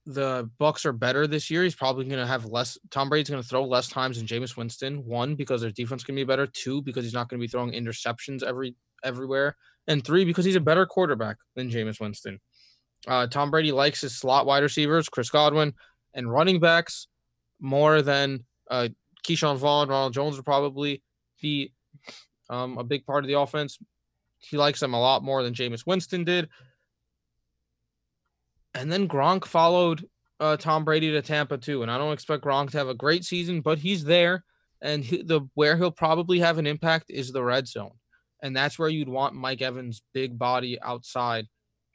[0.05, 1.63] the Bucs are better this year.
[1.63, 2.77] He's probably going to have less.
[2.91, 5.05] Tom Brady's going to throw less times than Jameis Winston.
[5.05, 6.47] One because their defense can be better.
[6.47, 9.57] Two because he's not going to be throwing interceptions every everywhere.
[9.87, 12.41] And three because he's a better quarterback than Jameis Winston.
[13.07, 15.75] Uh, Tom Brady likes his slot wide receivers, Chris Godwin,
[16.15, 17.09] and running backs
[17.61, 18.89] more than uh,
[19.25, 19.89] Ke'Shawn Vaughn.
[19.89, 21.03] Ronald Jones will probably
[21.41, 21.73] be
[22.51, 23.79] um, a big part of the offense.
[24.39, 26.49] He likes them a lot more than Jameis Winston did.
[28.75, 30.09] And then Gronk followed
[30.41, 31.83] uh, Tom Brady to Tampa too.
[31.83, 34.45] And I don't expect Gronk to have a great season, but he's there.
[34.83, 37.93] and he, the where he'll probably have an impact is the red zone,
[38.43, 41.47] and that's where you'd want Mike Evans' big body outside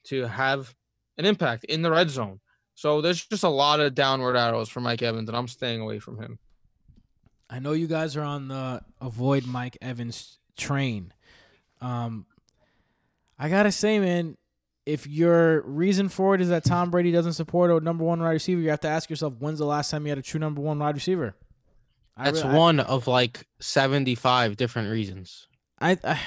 [0.06, 0.74] to have
[1.18, 2.40] an impact in the red zone.
[2.76, 6.00] So there's just a lot of downward arrows for Mike Evans, and I'm staying away
[6.00, 6.40] from him.
[7.50, 11.14] I know you guys are on the avoid Mike Evans train.
[11.82, 12.26] Um,
[13.40, 14.38] I gotta say, man,
[14.86, 18.32] if your reason for it is that Tom Brady doesn't support a number one wide
[18.32, 20.62] receiver, you have to ask yourself, when's the last time you had a true number
[20.62, 21.36] one wide receiver?
[22.16, 25.48] I That's re- I- one of like 75 different reasons.
[25.80, 26.20] I, I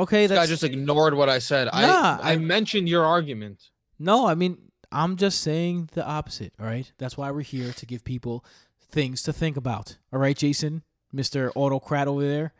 [0.00, 0.26] okay.
[0.26, 1.66] This guy just ignored what I said.
[1.66, 3.70] Nah, I, I I- mentioned your argument.
[3.98, 4.26] no.
[4.26, 4.58] I mean,
[4.90, 6.52] I'm just saying the opposite.
[6.60, 6.90] All right.
[6.98, 8.44] That's why we're here to give people
[8.94, 9.98] things to think about.
[10.12, 12.54] All right, Jason, Mister Autocrat over there.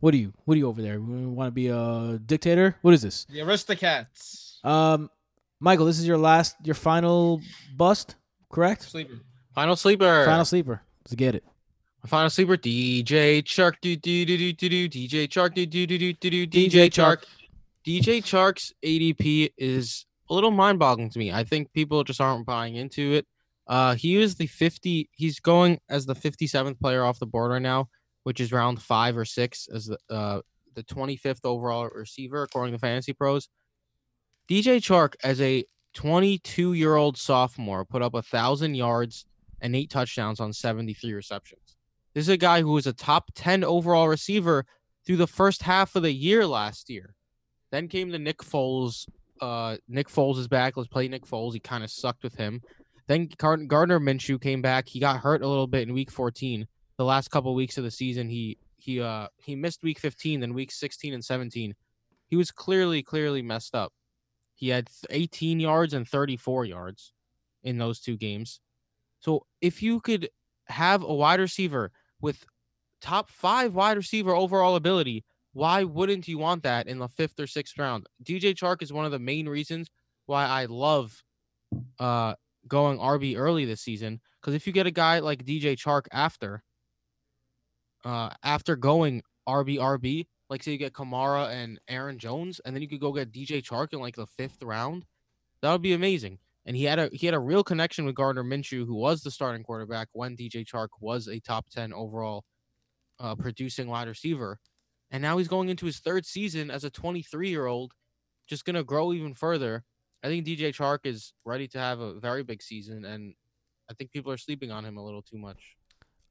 [0.00, 0.32] What are you?
[0.44, 1.00] What are you over there?
[1.00, 2.76] Want to be a dictator?
[2.82, 3.24] What is this?
[3.24, 4.64] The Aristocats.
[4.64, 5.10] Um,
[5.58, 7.40] Michael, this is your last, your final
[7.76, 8.14] bust,
[8.50, 8.82] correct?
[8.82, 9.14] Sleeper.
[9.54, 10.24] Final sleeper.
[10.24, 10.82] Final sleeper.
[11.04, 11.44] Let's get it.
[12.06, 12.56] Final sleeper.
[12.56, 13.74] DJ Chark.
[13.82, 14.88] Do do do do do do.
[14.88, 15.54] DJ Chark.
[15.54, 16.46] Do do do do do do.
[16.46, 16.88] DJ.
[16.90, 17.24] Chark.
[17.84, 21.32] DJ Chark's ADP is a little mind-boggling to me.
[21.32, 23.26] I think people just aren't buying into it.
[23.68, 25.10] Uh, he is the 50.
[25.12, 27.88] He's going as the 57th player off the board right now,
[28.24, 30.40] which is round five or six as the uh
[30.74, 33.48] the 25th overall receiver according to Fantasy Pros.
[34.48, 39.26] DJ Chark as a 22 year old sophomore put up a thousand yards
[39.60, 41.76] and eight touchdowns on 73 receptions.
[42.14, 44.64] This is a guy who was a top 10 overall receiver
[45.04, 47.14] through the first half of the year last year.
[47.70, 49.08] Then came the Nick Foles.
[49.40, 50.76] Uh, Nick Foles is back.
[50.76, 51.52] Let's play Nick Foles.
[51.52, 52.62] He kind of sucked with him.
[53.08, 54.86] Then Gardner Minshew came back.
[54.86, 56.68] He got hurt a little bit in Week 14.
[56.98, 60.54] The last couple weeks of the season, he he uh he missed Week 15, then
[60.54, 61.74] Week 16 and 17.
[62.28, 63.92] He was clearly clearly messed up.
[64.54, 67.12] He had 18 yards and 34 yards
[67.62, 68.60] in those two games.
[69.20, 70.28] So if you could
[70.66, 71.90] have a wide receiver
[72.20, 72.44] with
[73.00, 77.46] top five wide receiver overall ability, why wouldn't you want that in the fifth or
[77.46, 78.06] sixth round?
[78.22, 79.88] DJ Chark is one of the main reasons
[80.26, 81.22] why I love
[81.98, 82.34] uh
[82.68, 84.20] going RB early this season.
[84.40, 86.62] Because if you get a guy like DJ Chark after,
[88.04, 92.82] uh, after going RB RB, like say you get Kamara and Aaron Jones, and then
[92.82, 95.04] you could go get DJ Chark in like the fifth round,
[95.62, 96.38] that would be amazing.
[96.66, 99.30] And he had a he had a real connection with Gardner Minshew, who was the
[99.30, 102.44] starting quarterback when DJ Chark was a top ten overall
[103.20, 104.58] uh, producing wide receiver,
[105.10, 107.92] and now he's going into his third season as a 23 year old,
[108.46, 109.84] just gonna grow even further.
[110.22, 113.34] I think DJ Chark is ready to have a very big season, and
[113.90, 115.76] I think people are sleeping on him a little too much.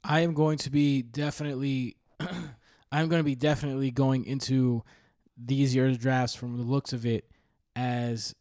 [0.04, 1.97] I am going to be definitely,
[2.91, 4.84] I'm going to be definitely going into
[5.38, 7.30] these year's drafts from the looks of it
[7.76, 8.34] as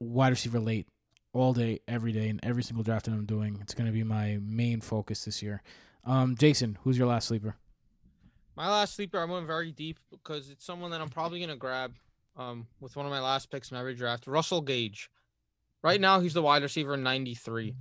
[0.00, 0.86] wide receiver late
[1.32, 3.58] all day, every day, and every single draft that I'm doing.
[3.60, 5.62] It's going to be my main focus this year.
[6.04, 7.56] Um, Jason, who's your last sleeper?
[8.56, 11.94] My last sleeper, I went very deep because it's someone that I'm probably gonna grab
[12.38, 14.26] um, with one of my last picks in every draft.
[14.26, 15.10] Russell Gage.
[15.82, 17.74] Right now, he's the wide receiver 93.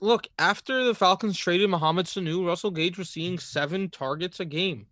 [0.00, 4.86] Look, after the Falcons traded Mohamed Sanu, Russell Gage was seeing seven targets a game.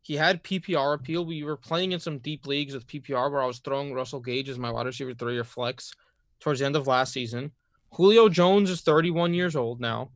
[0.00, 1.24] He had PPR appeal.
[1.24, 4.48] We were playing in some deep leagues with PPR where I was throwing Russell Gage
[4.48, 5.92] as my wide receiver three or flex
[6.40, 7.52] towards the end of last season.
[7.92, 10.10] Julio Jones is 31 years old now,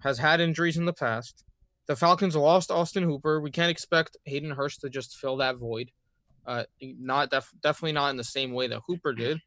[0.00, 1.44] has had injuries in the past.
[1.86, 3.40] The Falcons lost Austin Hooper.
[3.40, 5.90] We can't expect Hayden Hurst to just fill that void.
[6.46, 9.40] Uh, not def- definitely not in the same way that Hooper did.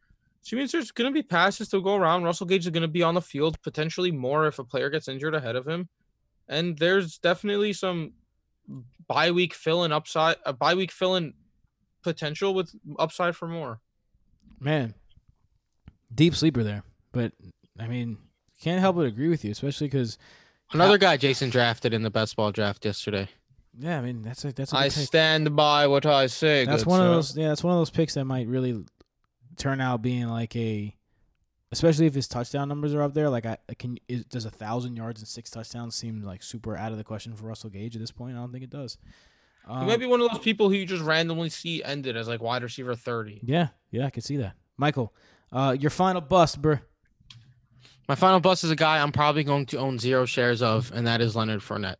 [0.43, 2.23] She means there's going to be passes to go around.
[2.23, 5.07] Russell Gage is going to be on the field potentially more if a player gets
[5.07, 5.89] injured ahead of him,
[6.47, 8.13] and there's definitely some
[9.07, 11.33] bye week fill in upside, a bye week fill in
[12.03, 13.79] potential with upside for more.
[14.59, 14.93] Man,
[16.13, 16.83] deep sleeper there.
[17.11, 17.31] But,
[17.79, 18.17] I mean,
[18.61, 20.17] can't help but agree with you, especially because,
[20.73, 23.29] Another guy Jason drafted in the best ball draft yesterday.
[23.79, 24.93] Yeah, I mean, that's a, that's a I pick.
[24.93, 26.65] stand by what I say.
[26.65, 27.35] That's one of those.
[27.37, 28.83] Yeah, that's one of those picks that might really
[29.57, 30.95] turn out being like a,
[31.71, 33.29] especially if his touchdown numbers are up there.
[33.29, 36.91] Like, I can is, does a thousand yards and six touchdowns seem like super out
[36.91, 38.35] of the question for Russell Gage at this point?
[38.35, 38.97] I don't think it does.
[39.67, 42.27] He Um, might be one of those people who you just randomly see ended as
[42.27, 43.39] like wide receiver 30.
[43.43, 44.55] Yeah, yeah, I can see that.
[44.77, 45.13] Michael,
[45.51, 46.79] uh, your final bust, bro.
[48.09, 51.07] My final bust is a guy I'm probably going to own zero shares of, and
[51.07, 51.95] that is Leonard Fournette.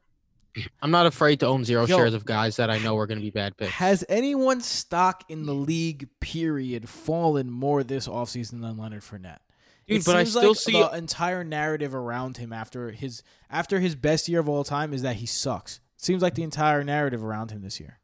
[0.81, 1.97] I'm not afraid to own zero Yo.
[1.97, 3.71] shares of guys that I know are going to be bad picks.
[3.73, 9.39] Has anyone's stock in the league period fallen more this offseason than Leonard Fournette?
[9.87, 13.79] Dude, it but I still like see the entire narrative around him after his after
[13.79, 15.79] his best year of all time is that he sucks.
[15.97, 17.99] Seems like the entire narrative around him this year.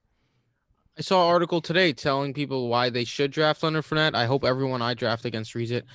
[0.97, 4.15] I saw an article today telling people why they should draft Leonard Fournette.
[4.15, 5.85] I hope everyone I draft against reads it.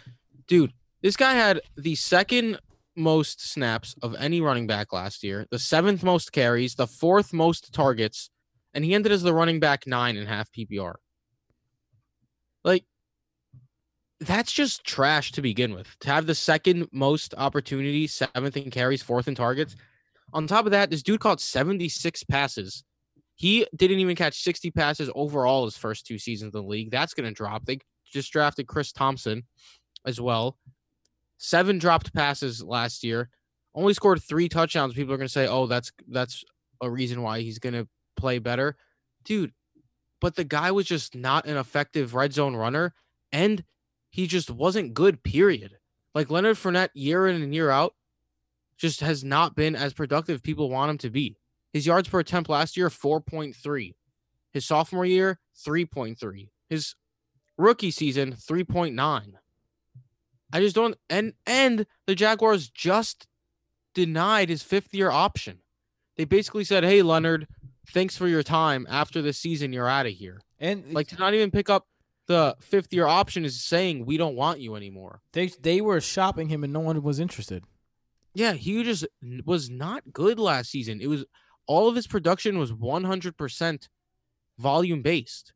[0.47, 2.59] Dude, this guy had the second
[2.97, 7.73] most snaps of any running back last year, the seventh most carries, the fourth most
[7.73, 8.31] targets,
[8.73, 10.95] and he ended as the running back nine and half PPR.
[12.65, 12.85] Like,
[14.21, 15.97] that's just trash to begin with.
[16.01, 19.77] To have the second most opportunities, seventh in carries, fourth in targets.
[20.33, 22.85] On top of that, this dude caught 76 passes.
[23.37, 26.91] He didn't even catch 60 passes overall his first two seasons in the league.
[26.91, 27.67] That's going to drop.
[27.67, 27.79] They
[28.13, 29.43] just drafted Chris Thompson
[30.07, 30.57] as well.
[31.39, 33.31] Seven dropped passes last year.
[33.75, 34.95] Only scored three touchdowns.
[34.95, 36.45] People are going to say, "Oh, that's that's
[36.81, 38.77] a reason why he's going to play better."
[39.25, 39.53] Dude,
[40.21, 42.95] but the guy was just not an effective red zone runner
[43.33, 43.65] and
[44.11, 45.77] he just wasn't good, period.
[46.15, 47.95] Like Leonard Fournette, year in and year out,
[48.79, 51.37] just has not been as productive people want him to be.
[51.73, 53.93] His yards per attempt last year, 4.3.
[54.53, 56.49] His sophomore year, 3.3.
[56.71, 56.95] His
[57.59, 59.33] rookie season, 3.9.
[60.55, 63.27] I just don't and and the Jaguars just
[63.93, 65.59] denied his fifth year option.
[66.17, 67.49] They basically said, Hey Leonard,
[67.89, 68.87] thanks for your time.
[68.89, 70.41] After the season, you're out of here.
[70.61, 71.89] And Like to not even pick up
[72.29, 75.21] the fifth year option is saying we don't want you anymore.
[75.33, 77.65] they they were shopping him and no one was interested.
[78.33, 79.07] Yeah, he just
[79.45, 81.01] was not good last season.
[81.01, 81.25] It was
[81.67, 83.89] all of his production was 100%
[84.59, 85.53] volume based.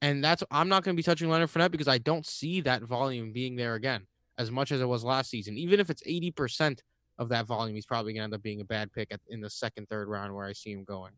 [0.00, 2.82] And that's I'm not going to be touching Leonard Fournette because I don't see that
[2.82, 4.06] volume being there again
[4.38, 5.56] as much as it was last season.
[5.58, 6.78] Even if it's 80%
[7.18, 9.40] of that volume, he's probably going to end up being a bad pick at, in
[9.40, 11.12] the second, third round where I see him going.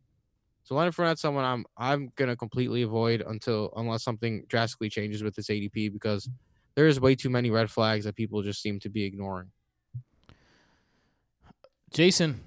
[0.63, 5.23] So Leonard Fournette's someone I'm I'm going to completely avoid until unless something drastically changes
[5.23, 6.29] with this ADP because
[6.75, 9.51] there's way too many red flags that people just seem to be ignoring.
[11.91, 12.39] Jason,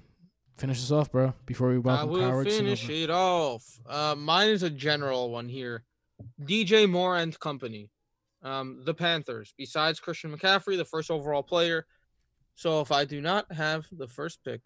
[0.57, 1.33] finish us off, bro.
[1.45, 2.93] Before we I welcome Kyle will Richardson finish over.
[2.93, 3.79] it off.
[3.87, 5.83] Uh, mine is a general one here.
[6.41, 7.89] DJ Moore and company.
[8.43, 9.53] Um, the Panthers.
[9.57, 11.85] Besides Christian McCaffrey, the first overall player.
[12.53, 14.61] So if I do not have the first pick,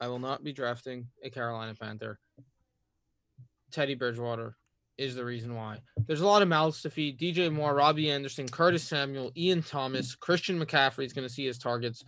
[0.00, 2.18] I will not be drafting a Carolina Panther.
[3.70, 4.56] Teddy Bridgewater
[4.98, 5.78] is the reason why.
[6.06, 7.18] There's a lot of mouths to feed.
[7.18, 11.58] DJ Moore, Robbie Anderson, Curtis Samuel, Ian Thomas, Christian McCaffrey is going to see his
[11.58, 12.04] targets.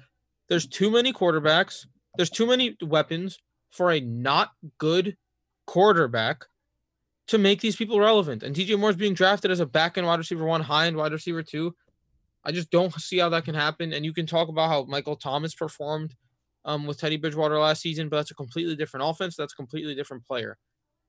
[0.49, 1.87] There's too many quarterbacks.
[2.17, 3.39] There's too many weapons
[3.73, 5.17] for a not good
[5.67, 6.45] quarterback
[7.29, 8.43] to make these people relevant.
[8.43, 11.12] And DJ Moore's being drafted as a back end wide receiver one, high end wide
[11.12, 11.75] receiver two.
[12.45, 13.93] I just don't see how that can happen.
[13.93, 16.15] And you can talk about how Michael Thomas performed
[16.65, 19.35] um, with Teddy Bridgewater last season, but that's a completely different offense.
[19.37, 20.57] That's a completely different player.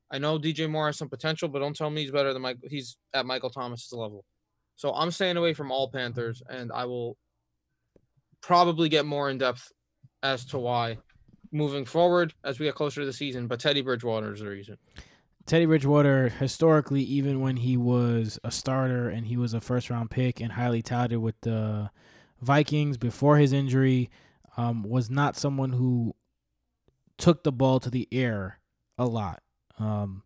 [0.10, 2.58] I know DJ Moore has some potential, but don't tell me he's better than Mike.
[2.70, 4.24] He's at Michael Thomas's level.
[4.76, 7.18] So I'm staying away from all Panthers, and I will
[8.42, 9.72] probably get more in depth
[10.24, 10.98] as to why
[11.52, 13.48] moving forward as we get closer to the season.
[13.48, 14.78] But Teddy Bridgewater is the reason.
[15.48, 20.12] Teddy Bridgewater, historically, even when he was a starter and he was a first round
[20.12, 21.90] pick and highly touted with the
[22.42, 24.10] Vikings before his injury,
[24.58, 26.14] um, was not someone who
[27.18, 28.60] took the ball to the air
[28.98, 29.42] a lot.
[29.80, 30.24] Um,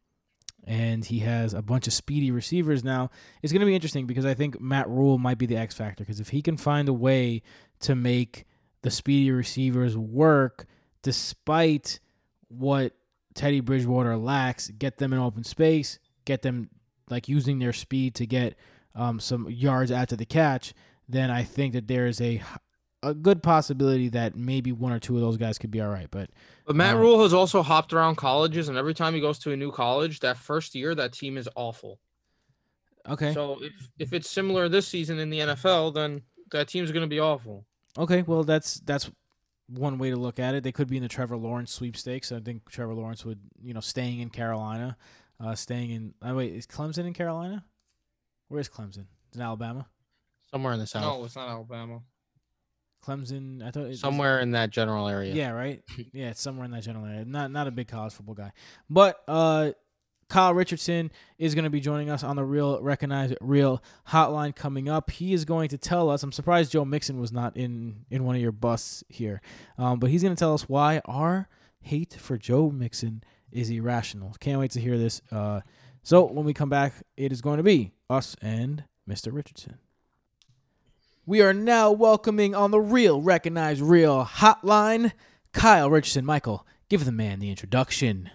[0.64, 3.12] and he has a bunch of speedy receivers now.
[3.44, 6.04] It's going to be interesting because I think Matt Rhule might be the X factor
[6.04, 7.44] because if he can find a way
[7.82, 8.46] to make
[8.82, 10.66] the speedy receivers work
[11.04, 12.00] despite
[12.48, 12.94] what
[13.34, 16.70] Teddy Bridgewater lacks, get them in open space, get them
[17.10, 18.56] like using their speed to get
[18.96, 20.74] um, some yards after the catch,
[21.08, 22.42] then I think that there is a
[23.04, 26.08] a good possibility that maybe one or two of those guys could be all right.
[26.12, 26.30] But
[26.66, 29.52] But Matt Um, Rhule has also hopped around colleges, and every time he goes to
[29.52, 32.00] a new college, that first year, that team is awful.
[33.10, 37.02] okay, So if, if it's similar this season in the NFL, then that team's going
[37.02, 37.66] to be awful.
[37.98, 39.10] okay, well that's that's
[39.74, 40.64] one way to look at it.
[40.64, 42.32] They could be in the Trevor Lawrence sweepstakes.
[42.32, 44.98] I think Trevor Lawrence would, you know, staying in Carolina,
[45.40, 46.14] uh, staying in.
[46.22, 47.64] Oh wait, is Clemson in Carolina?
[48.50, 49.06] Where is Clemson?
[49.28, 49.88] It's in Alabama.
[50.52, 51.04] Somewhere in the south.
[51.04, 52.02] No, it's not Alabama.
[53.06, 53.64] Clemson.
[53.66, 55.34] I thought it was- Somewhere in that general area.
[55.34, 55.82] Yeah, right.
[56.14, 57.26] Yeah, it's somewhere in that general area.
[57.26, 58.52] Not not a big college football guy,
[58.90, 59.72] but uh,
[60.32, 64.88] Kyle Richardson is going to be joining us on the Real Recognize Real Hotline coming
[64.88, 65.12] up.
[65.12, 66.24] He is going to tell us.
[66.24, 69.42] I'm surprised Joe Mixon was not in in one of your busts here,
[69.78, 71.50] um, but he's going to tell us why our
[71.82, 74.34] hate for Joe Mixon is irrational.
[74.40, 75.22] Can't wait to hear this.
[75.34, 75.60] Uh,
[76.02, 79.34] so when we come back, it is going to be us and Mr.
[79.34, 79.80] Richardson.
[81.26, 85.12] We are now welcoming on the Real Recognize Real Hotline
[85.52, 86.26] Kyle Richardson.
[86.26, 88.30] Michael, give the man the introduction.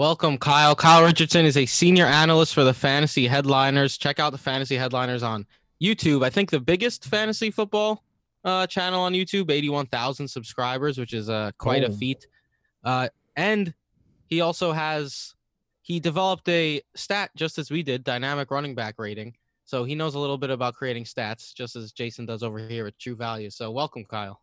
[0.00, 0.74] Welcome, Kyle.
[0.74, 3.98] Kyle Richardson is a senior analyst for the Fantasy Headliners.
[3.98, 5.44] Check out the Fantasy Headliners on
[5.78, 6.24] YouTube.
[6.24, 8.02] I think the biggest fantasy football
[8.42, 12.26] uh, channel on YouTube, 81,000 subscribers, which is uh, quite a feat.
[12.82, 13.74] Uh, and
[14.24, 15.34] he also has
[15.82, 19.36] he developed a stat just as we did, dynamic running back rating.
[19.66, 22.86] So he knows a little bit about creating stats, just as Jason does over here
[22.86, 23.50] at True Value.
[23.50, 24.40] So welcome, Kyle.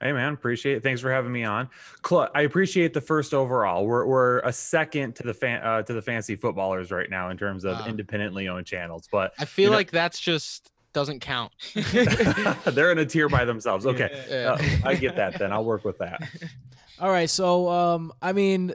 [0.00, 0.82] Hey man, appreciate it.
[0.82, 1.70] Thanks for having me on.
[2.06, 3.86] Cl- I appreciate the first overall.
[3.86, 7.38] We're, we're a second to the fan uh, to the fancy footballers right now in
[7.38, 7.86] terms of Wow.
[7.86, 11.52] independently owned channels, but I feel You know- like that's just doesn't count.
[11.74, 13.86] they're in a tier by themselves.
[13.86, 14.52] Okay, Yeah.
[14.84, 15.38] Uh, I get that.
[15.38, 16.22] Then I'll work with that.
[16.98, 18.74] All right, so um, I mean,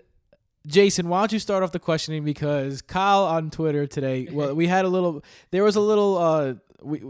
[0.68, 4.28] Jason, why don't you start off the questioning because Kyle on Twitter today.
[4.32, 5.24] Well, we had a little.
[5.50, 6.18] There was a little.
[6.20, 6.54] Uh,
[6.84, 7.02] we,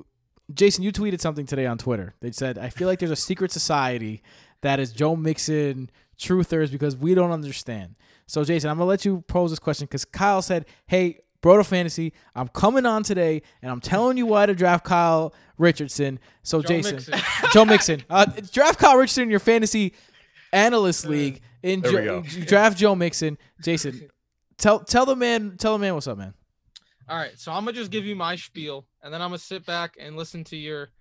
[0.53, 2.13] Jason, you tweeted something today on Twitter.
[2.21, 4.21] They said, "I feel like there's a secret society
[4.61, 5.89] that is Joe Mixon
[6.19, 7.95] truthers because we don't understand."
[8.27, 12.13] So, Jason, I'm gonna let you pose this question because Kyle said, "Hey." Broto Fantasy,
[12.35, 16.19] I'm coming on today and I'm telling you why to draft Kyle Richardson.
[16.43, 17.19] So, Joe Jason, Mixon.
[17.51, 19.95] Joe Mixon, uh, draft Kyle Richardson in your fantasy
[20.53, 21.41] analyst league.
[21.63, 22.45] In There we Jo- go.
[22.45, 23.39] draft Joe Mixon.
[23.59, 24.07] Jason,
[24.59, 26.35] tell tell the man tell the man what's up, man.
[27.11, 29.65] All right, so I'm gonna just give you my spiel, and then I'm gonna sit
[29.65, 30.91] back and listen to your,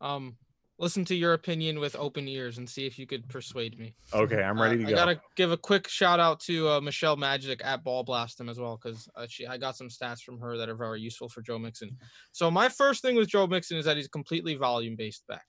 [0.00, 0.36] um,
[0.80, 3.94] listen to your opinion with open ears and see if you could persuade me.
[4.12, 4.92] Okay, I'm ready to Uh, go.
[4.94, 8.48] I gotta give a quick shout out to uh, Michelle Magic at Ball Blast him
[8.48, 11.28] as well because uh, she I got some stats from her that are very useful
[11.28, 11.96] for Joe Mixon.
[12.32, 15.46] So my first thing with Joe Mixon is that he's completely volume based back.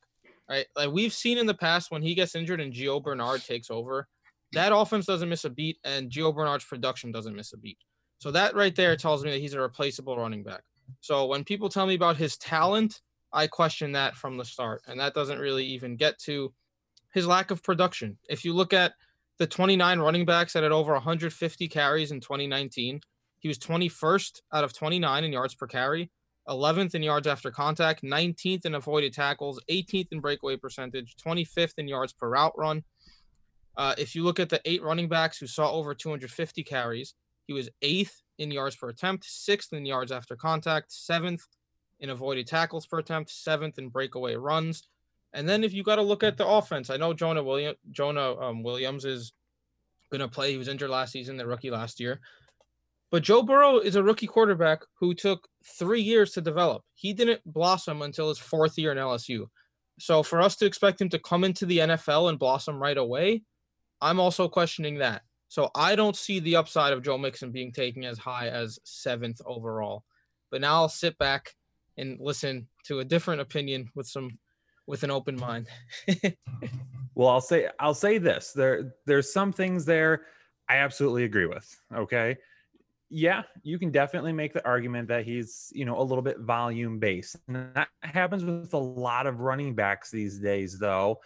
[0.48, 3.72] Right, like we've seen in the past when he gets injured and Gio Bernard takes
[3.72, 4.08] over,
[4.52, 7.80] that offense doesn't miss a beat and Gio Bernard's production doesn't miss a beat.
[8.22, 10.62] So that right there tells me that he's a replaceable running back.
[11.00, 13.02] So when people tell me about his talent,
[13.34, 16.54] I question that from the start, and that doesn't really even get to
[17.16, 18.20] his lack of production.
[18.30, 18.94] If you look at
[19.40, 23.02] the 29 running backs that had over 150 carries in 2019,
[23.40, 26.12] he was 21st out of 29 in yards per carry,
[26.48, 31.88] 11th in yards after contact, 19th in avoided tackles, 18th in breakaway percentage, 25th in
[31.88, 32.84] yards per route run.
[33.76, 37.16] Uh, if you look at the eight running backs who saw over 250 carries,
[37.52, 41.46] he was eighth in yards per attempt, sixth in yards after contact, seventh
[42.00, 44.88] in avoided tackles per attempt, seventh in breakaway runs.
[45.34, 48.40] And then if you got to look at the offense, I know Jonah William Jonah
[48.40, 49.34] um, Williams is
[50.14, 50.52] going to play.
[50.52, 52.22] He was injured last season, the rookie last year.
[53.12, 55.46] But Joe Burrow is a rookie quarterback who took
[55.78, 56.84] three years to develop.
[56.94, 59.48] He didn't blossom until his fourth year in LSU.
[60.00, 63.44] So for us to expect him to come into the NFL and blossom right away,
[64.00, 65.24] I'm also questioning that.
[65.52, 69.42] So I don't see the upside of Joe Mixon being taken as high as seventh
[69.46, 70.06] overall.
[70.50, 71.54] But now I'll sit back
[71.98, 74.40] and listen to a different opinion with some
[74.88, 75.68] with an open mind.
[77.14, 78.54] Well, I'll say I'll say this.
[78.54, 80.22] There there's some things there
[80.70, 81.70] I absolutely agree with.
[81.94, 82.38] Okay.
[83.10, 86.98] Yeah, you can definitely make the argument that he's, you know, a little bit volume
[86.98, 87.36] based.
[87.50, 91.20] And that happens with a lot of running backs these days though.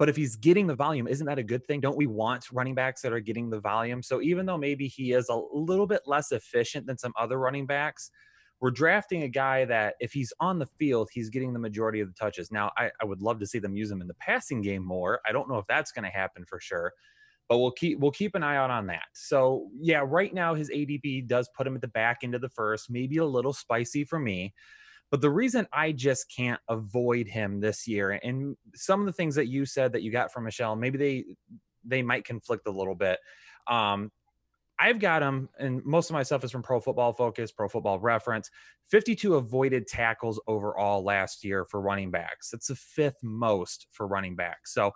[0.00, 1.82] But if he's getting the volume, isn't that a good thing?
[1.82, 4.02] Don't we want running backs that are getting the volume?
[4.02, 7.66] So even though maybe he is a little bit less efficient than some other running
[7.66, 8.10] backs,
[8.62, 12.08] we're drafting a guy that if he's on the field, he's getting the majority of
[12.08, 12.50] the touches.
[12.50, 15.20] Now, I, I would love to see them use him in the passing game more.
[15.28, 16.94] I don't know if that's going to happen for sure,
[17.50, 19.04] but we'll keep we'll keep an eye out on that.
[19.12, 22.48] So yeah, right now his ADP does put him at the back end of the
[22.48, 24.54] first, maybe a little spicy for me.
[25.10, 29.34] But the reason I just can't avoid him this year, and some of the things
[29.34, 31.24] that you said that you got from Michelle, maybe they
[31.84, 33.18] they might conflict a little bit.
[33.66, 34.12] Um,
[34.78, 37.98] I've got him, and most of my stuff is from Pro Football Focus, Pro Football
[37.98, 38.50] Reference.
[38.90, 42.50] 52 avoided tackles overall last year for running backs.
[42.50, 44.72] That's the fifth most for running backs.
[44.72, 44.92] So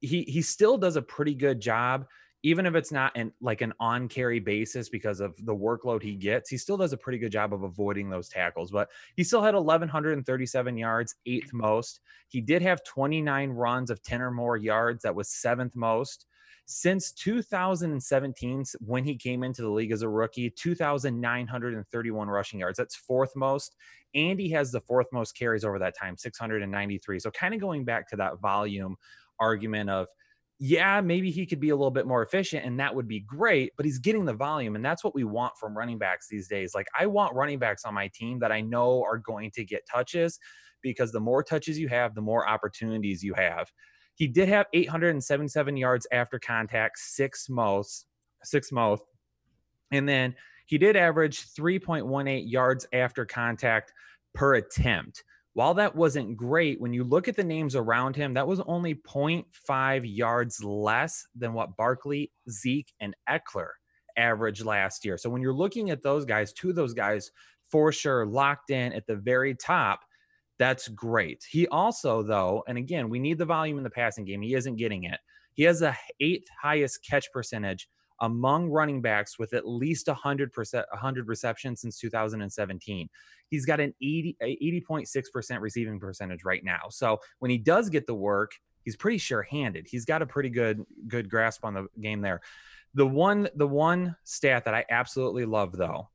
[0.00, 2.06] he he still does a pretty good job,
[2.42, 6.14] even if it's not in like an on carry basis because of the workload he
[6.14, 6.48] gets.
[6.48, 8.70] He still does a pretty good job of avoiding those tackles.
[8.70, 12.00] But he still had 1,137 yards, eighth most.
[12.28, 15.02] He did have 29 runs of 10 or more yards.
[15.02, 16.26] That was seventh most
[16.66, 22.94] since 2017 when he came into the league as a rookie 2931 rushing yards that's
[22.94, 23.74] fourth most
[24.14, 27.84] and he has the fourth most carries over that time 693 so kind of going
[27.84, 28.96] back to that volume
[29.40, 30.06] argument of
[30.62, 33.72] yeah maybe he could be a little bit more efficient and that would be great
[33.76, 36.74] but he's getting the volume and that's what we want from running backs these days
[36.74, 39.82] like i want running backs on my team that i know are going to get
[39.90, 40.38] touches
[40.82, 43.70] because the more touches you have the more opportunities you have
[44.20, 48.04] he did have 877 yards after contact, six most,
[48.42, 49.02] six most.
[49.92, 50.34] And then
[50.66, 53.94] he did average 3.18 yards after contact
[54.34, 55.24] per attempt.
[55.60, 58.94] While that wasn't great, when you look at the names around him, that was only
[58.94, 63.68] 0.5 yards less than what Barkley, Zeke, and Ekeler
[64.16, 65.18] averaged last year.
[65.18, 67.30] So when you're looking at those guys, two of those guys
[67.70, 70.00] for sure locked in at the very top,
[70.58, 71.44] that's great.
[71.46, 74.40] He also, though, and again, we need the volume in the passing game.
[74.40, 75.20] He isn't getting it.
[75.52, 77.86] He has the eighth highest catch percentage
[78.20, 83.08] among running backs with at least 100 percent 100 receptions since 2017.
[83.48, 86.82] He's got an 80 80.6% receiving percentage right now.
[86.90, 88.52] So when he does get the work,
[88.84, 89.86] he's pretty sure-handed.
[89.88, 92.40] He's got a pretty good good grasp on the game there.
[92.94, 96.08] The one the one stat that I absolutely love though,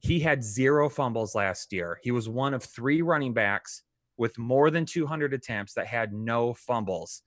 [0.00, 1.98] he had zero fumbles last year.
[2.02, 3.82] He was one of three running backs
[4.16, 7.22] with more than 200 attempts that had no fumbles.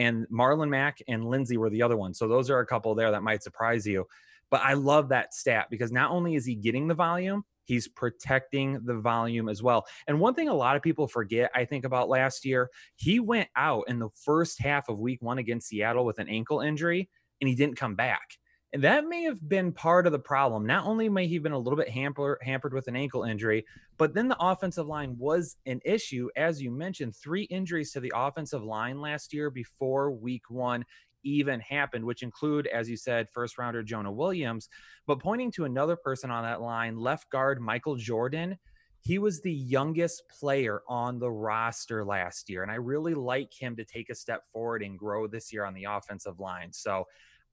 [0.00, 2.18] And Marlon Mack and Lindsay were the other ones.
[2.18, 4.06] So those are a couple there that might surprise you.
[4.50, 8.80] But I love that stat because not only is he getting the volume, he's protecting
[8.86, 9.84] the volume as well.
[10.06, 13.50] And one thing a lot of people forget, I think, about last year, he went
[13.56, 17.10] out in the first half of week one against Seattle with an ankle injury
[17.42, 18.38] and he didn't come back.
[18.72, 20.64] And that may have been part of the problem.
[20.64, 23.66] Not only may he have been a little bit hamper, hampered with an ankle injury,
[23.98, 26.28] but then the offensive line was an issue.
[26.36, 30.84] As you mentioned, three injuries to the offensive line last year before week one
[31.24, 34.68] even happened, which include, as you said, first rounder Jonah Williams.
[35.06, 38.56] But pointing to another person on that line, left guard Michael Jordan,
[39.00, 42.62] he was the youngest player on the roster last year.
[42.62, 45.74] And I really like him to take a step forward and grow this year on
[45.74, 46.72] the offensive line.
[46.72, 47.06] So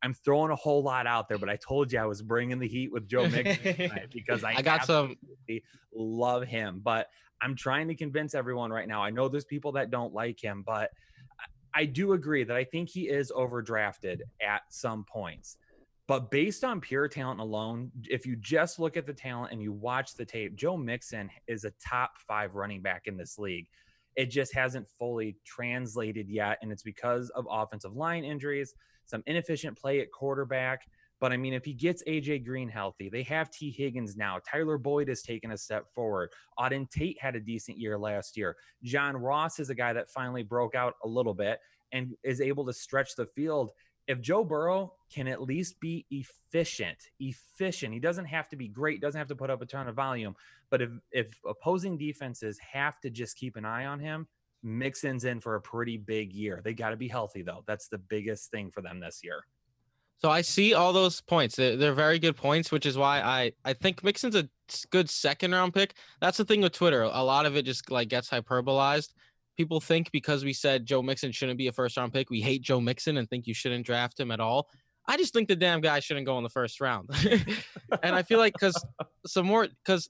[0.03, 2.67] I'm throwing a whole lot out there, but I told you I was bringing the
[2.67, 5.15] heat with Joe Mixon because I, I got some
[5.93, 6.81] love him.
[6.83, 7.07] But
[7.41, 9.03] I'm trying to convince everyone right now.
[9.03, 10.91] I know there's people that don't like him, but
[11.73, 15.57] I do agree that I think he is overdrafted at some points.
[16.07, 19.73] But based on pure talent alone, if you just look at the talent and you
[19.73, 23.67] watch the tape, Joe Mixon is a top five running back in this league.
[24.15, 26.57] It just hasn't fully translated yet.
[26.61, 28.73] And it's because of offensive line injuries,
[29.07, 30.87] some inefficient play at quarterback.
[31.19, 34.39] But I mean, if he gets AJ Green healthy, they have Tee Higgins now.
[34.49, 36.29] Tyler Boyd has taken a step forward.
[36.59, 38.55] Auden Tate had a decent year last year.
[38.83, 41.59] John Ross is a guy that finally broke out a little bit
[41.91, 43.71] and is able to stretch the field.
[44.07, 49.01] If Joe Burrow can at least be efficient, efficient, he doesn't have to be great,
[49.01, 50.35] doesn't have to put up a ton of volume.
[50.69, 54.27] But if if opposing defenses have to just keep an eye on him,
[54.63, 56.61] Mixon's in for a pretty big year.
[56.63, 57.63] They got to be healthy though.
[57.67, 59.43] That's the biggest thing for them this year.
[60.19, 61.55] So I see all those points.
[61.55, 64.49] They're, very good points, which is why I I think Mixon's a
[64.89, 65.93] good second round pick.
[66.21, 67.03] That's the thing with Twitter.
[67.03, 69.13] A lot of it just like gets hyperbolized.
[69.55, 72.61] People think because we said Joe Mixon shouldn't be a first round pick, we hate
[72.61, 74.69] Joe Mixon and think you shouldn't draft him at all.
[75.07, 77.09] I just think the damn guy shouldn't go in the first round.
[78.03, 78.83] and I feel like because
[79.25, 80.09] some more because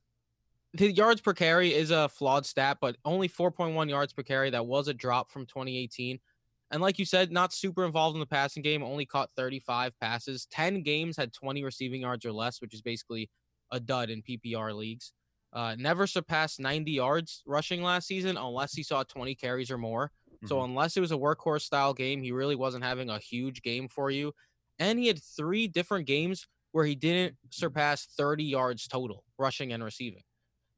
[0.74, 4.50] the yards per carry is a flawed stat, but only 4.1 yards per carry.
[4.50, 6.20] That was a drop from 2018.
[6.72, 10.48] And like you said, not super involved in the passing game, only caught 35 passes.
[10.52, 13.30] 10 games had 20 receiving yards or less, which is basically
[13.72, 15.14] a dud in PPR leagues.
[15.54, 20.12] Uh, never surpassed 90 yards rushing last season unless he saw 20 carries or more.
[20.36, 20.48] Mm-hmm.
[20.48, 23.88] So unless it was a workhorse style game, he really wasn't having a huge game
[23.88, 24.34] for you.
[24.78, 29.84] And he had three different games where he didn't surpass 30 yards total rushing and
[29.84, 30.22] receiving.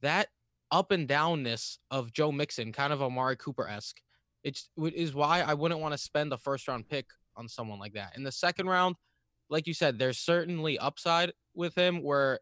[0.01, 0.27] That
[0.71, 3.99] up and downness of Joe Mixon, kind of Amari Cooper esque,
[4.43, 7.93] it's is why I wouldn't want to spend the first round pick on someone like
[7.93, 8.15] that.
[8.15, 8.95] In the second round,
[9.49, 12.39] like you said, there's certainly upside with him where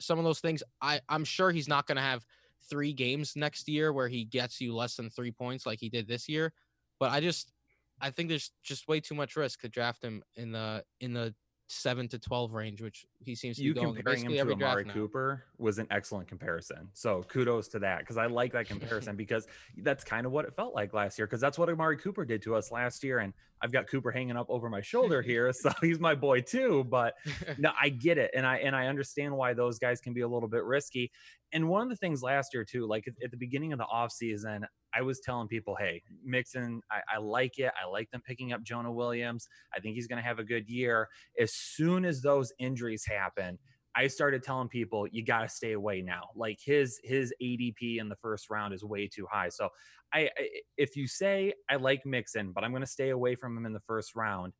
[0.00, 2.24] some of those things I I'm sure he's not going to have
[2.68, 6.08] three games next year where he gets you less than 3 points like he did
[6.08, 6.52] this year,
[6.98, 7.52] but I just
[8.00, 11.34] I think there's just way too much risk to draft him in the in the
[11.74, 14.84] seven to twelve range, which he seems to you be going comparing him to Amari
[14.84, 16.88] Cooper was an excellent comparison.
[16.92, 19.46] So kudos to that because I like that comparison because
[19.78, 22.42] that's kind of what it felt like last year because that's what Amari Cooper did
[22.42, 23.18] to us last year.
[23.18, 26.84] And I've got Cooper hanging up over my shoulder here, so he's my boy too.
[26.84, 27.14] But
[27.58, 30.28] no, I get it, and I and I understand why those guys can be a
[30.28, 31.10] little bit risky.
[31.54, 34.64] And one of the things last year too, like at, the beginning of the offseason,
[34.92, 37.70] I was telling people, hey, Mixon, I, I, like it.
[37.80, 39.46] I like them picking up Jonah Williams.
[39.74, 41.08] I think he's going to have a good year.
[41.40, 43.58] As soon as those injuries happen,
[43.96, 46.22] I started telling people you got to stay away now.
[46.34, 49.48] Like his his ADP in the first round is way too high.
[49.50, 49.68] So
[50.12, 53.56] I, I if you say I like Mixon, but I'm going to stay away from
[53.56, 54.52] him in the first round,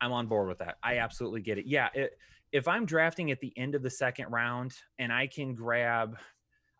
[0.00, 0.76] I'm on board with that.
[0.84, 1.66] I absolutely get it.
[1.66, 2.12] Yeah, it,
[2.54, 6.16] if I'm drafting at the end of the second round and I can grab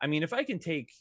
[0.00, 0.92] I mean, if I can take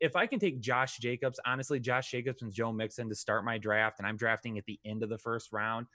[0.00, 3.56] if I can take Josh Jacobs, honestly, Josh Jacobs and Joe Mixon to start my
[3.56, 5.86] draft, and I'm drafting at the end of the first round,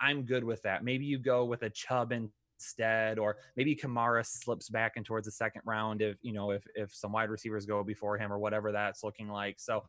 [0.00, 0.84] I, am good with that.
[0.84, 5.32] Maybe you go with a Chubb instead, or maybe Kamara slips back in towards the
[5.32, 8.70] second round if you know if if some wide receivers go before him or whatever
[8.70, 9.58] that's looking like.
[9.58, 9.82] So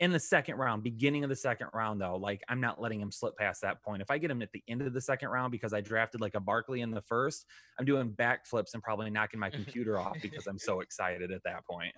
[0.00, 3.10] in the second round, beginning of the second round, though, like I'm not letting him
[3.10, 4.02] slip past that point.
[4.02, 6.34] If I get him at the end of the second round because I drafted like
[6.34, 7.46] a Barkley in the first,
[7.78, 11.64] I'm doing backflips and probably knocking my computer off because I'm so excited at that
[11.66, 11.94] point.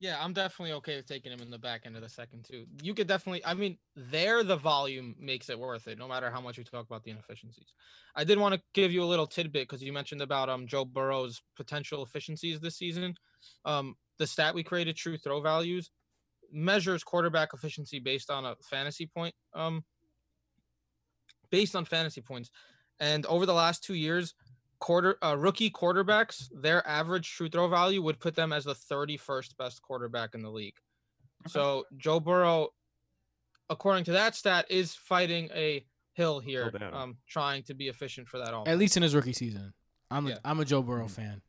[0.00, 2.66] Yeah, I'm definitely okay with taking him in the back end of the second too.
[2.82, 6.40] You could definitely, I mean, there the volume makes it worth it, no matter how
[6.40, 7.72] much we talk about the inefficiencies.
[8.16, 10.84] I did want to give you a little tidbit because you mentioned about um Joe
[10.84, 13.14] Burrow's potential efficiencies this season.
[13.64, 15.90] Um, the stat we created, true throw values,
[16.52, 19.84] measures quarterback efficiency based on a fantasy point, um,
[21.50, 22.50] based on fantasy points,
[23.00, 24.34] and over the last two years,
[24.80, 29.56] quarter uh, rookie quarterbacks, their average true throw value would put them as the 31st
[29.56, 30.76] best quarterback in the league.
[31.46, 32.68] So Joe Burrow,
[33.70, 35.84] according to that stat, is fighting a
[36.14, 36.94] hill here, down.
[36.94, 38.54] um, trying to be efficient for that.
[38.54, 39.74] All At least in his rookie season.
[40.10, 40.38] I'm a, Yeah.
[40.44, 41.10] I'm a Joe Burrow Mhm.
[41.10, 41.42] fan.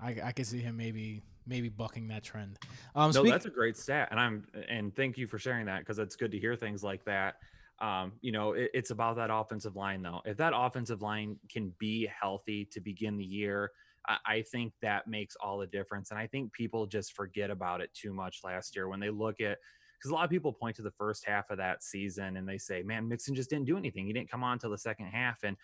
[0.00, 2.58] I I can see him maybe maybe bucking that trend.
[2.94, 5.80] Um, no, speak- that's a great stat, and I'm and thank you for sharing that
[5.80, 7.36] because it's good to hear things like that.
[7.78, 10.22] Um, you know, it, it's about that offensive line though.
[10.24, 13.70] If that offensive line can be healthy to begin the year,
[14.08, 16.10] I, I think that makes all the difference.
[16.10, 19.40] And I think people just forget about it too much last year when they look
[19.40, 19.58] at
[19.98, 22.58] because a lot of people point to the first half of that season and they
[22.58, 24.06] say, "Man, Mixon just didn't do anything.
[24.06, 25.56] He didn't come on till the second half." And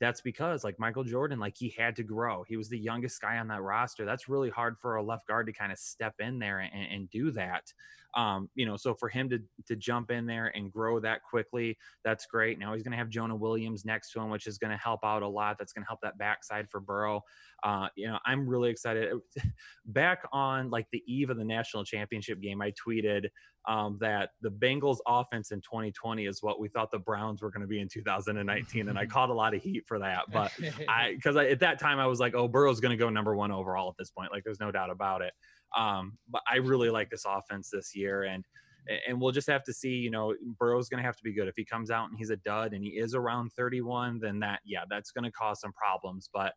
[0.00, 2.42] that's because like Michael Jordan, like he had to grow.
[2.42, 4.04] He was the youngest guy on that roster.
[4.04, 7.10] That's really hard for a left guard to kind of step in there and, and
[7.10, 7.72] do that.
[8.16, 11.76] Um, you know, so for him to to jump in there and grow that quickly,
[12.04, 12.58] that's great.
[12.58, 15.00] Now he's going to have Jonah Williams next to him, which is going to help
[15.04, 15.56] out a lot.
[15.58, 17.22] That's going to help that backside for Burrow.
[17.62, 19.12] Uh, you know, I'm really excited.
[19.86, 23.28] Back on like the eve of the national championship game, I tweeted
[23.68, 27.60] um, that the Bengals offense in 2020 is what we thought the Browns were going
[27.60, 30.24] to be in 2019, and I caught a lot of heat for that.
[30.32, 30.52] But
[30.88, 33.52] I because at that time I was like, oh, Burrow's going to go number one
[33.52, 34.32] overall at this point.
[34.32, 35.32] Like, there's no doubt about it.
[35.76, 38.44] Um, but I really like this offense this year, and
[39.06, 39.90] and we'll just have to see.
[39.90, 41.48] You know, Burrow's going to have to be good.
[41.48, 44.60] If he comes out and he's a dud and he is around 31, then that
[44.64, 46.28] yeah, that's going to cause some problems.
[46.32, 46.54] But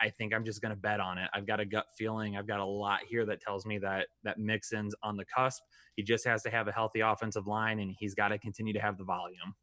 [0.00, 1.28] I think I'm just going to bet on it.
[1.34, 2.36] I've got a gut feeling.
[2.36, 5.62] I've got a lot here that tells me that that Mixon's on the cusp.
[5.96, 8.80] He just has to have a healthy offensive line, and he's got to continue to
[8.80, 9.54] have the volume.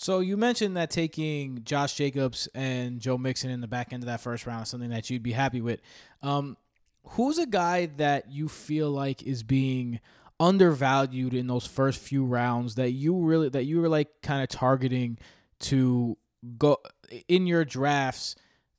[0.00, 4.06] So you mentioned that taking Josh Jacobs and Joe Mixon in the back end of
[4.06, 5.80] that first round is something that you'd be happy with.
[6.22, 6.56] Um,
[7.04, 10.00] who's a guy that you feel like is being
[10.40, 14.48] undervalued in those first few rounds that you really that you were like kind of
[14.48, 15.18] targeting
[15.58, 16.16] to
[16.56, 16.78] go
[17.26, 18.36] in your drafts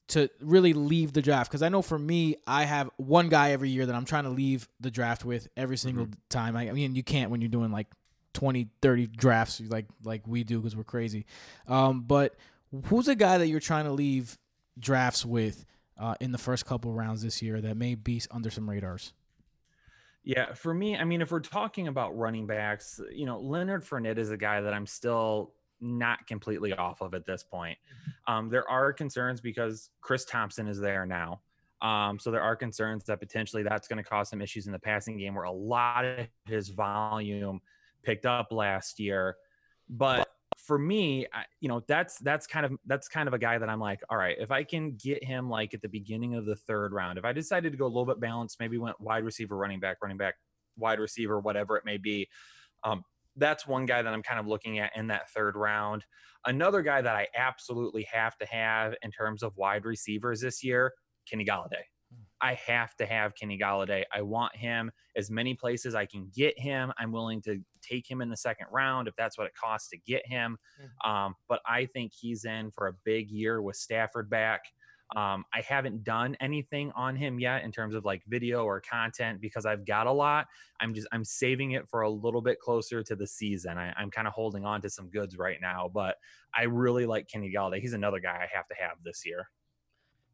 [0.08, 1.50] to really leave the draft?
[1.50, 4.30] Because I know for me I have one guy every year that I'm trying to
[4.30, 6.56] leave the draft with every single time.
[6.56, 7.88] I, I mean you can't when you're doing like
[8.34, 11.26] 20 30 drafts like like we do because we're crazy.
[11.68, 12.36] Um, but
[12.86, 14.38] who's a guy that you're trying to leave
[14.80, 15.66] drafts with
[16.00, 19.14] uh, in the first couple rounds this year that may be under some radars
[20.24, 24.18] Yeah, for me, I mean, if we're talking about running backs, you know, Leonard Fournette
[24.18, 27.78] is a guy that I'm still not completely off of at this point.
[28.28, 31.42] Um, there are concerns because Chris Thompson is there now.
[31.82, 34.80] Um, so there are concerns that potentially that's going to cause some issues in the
[34.80, 37.62] passing game where a lot of his volume
[38.04, 39.38] picked up last year.
[39.90, 40.28] But
[40.66, 43.70] for me, I, you know, that's that's kind of that's kind of a guy that
[43.70, 46.56] I'm like, all right, if I can get him like at the beginning of the
[46.56, 49.56] third round, if I decided to go a little bit balanced, maybe went wide receiver,
[49.56, 50.36] running back, running back,
[50.78, 52.28] wide receiver, whatever it may be.
[52.84, 53.04] Um,
[53.36, 56.04] that's one guy that I'm kind of looking at in that third round.
[56.46, 60.94] Another guy that I absolutely have to have in terms of wide receivers this year,
[61.30, 61.84] Kenny Golladay.
[62.42, 64.04] I have to have Kenny Golladay.
[64.14, 66.92] I want him as many places I can get him.
[66.98, 69.98] I'm willing to take him in the second round if that's what it costs to
[69.98, 70.58] get him.
[71.04, 74.62] Um, but I think he's in for a big year with Stafford back.
[75.16, 79.42] Um, I haven't done anything on him yet in terms of like video or content
[79.42, 80.46] because I've got a lot.
[80.80, 83.78] I'm just I'm saving it for a little bit closer to the season.
[83.80, 86.18] I, I'm kind of holding on to some goods right now, but
[86.56, 87.82] I really like Kenny Golladay.
[87.82, 89.50] He's another guy I have to have this year.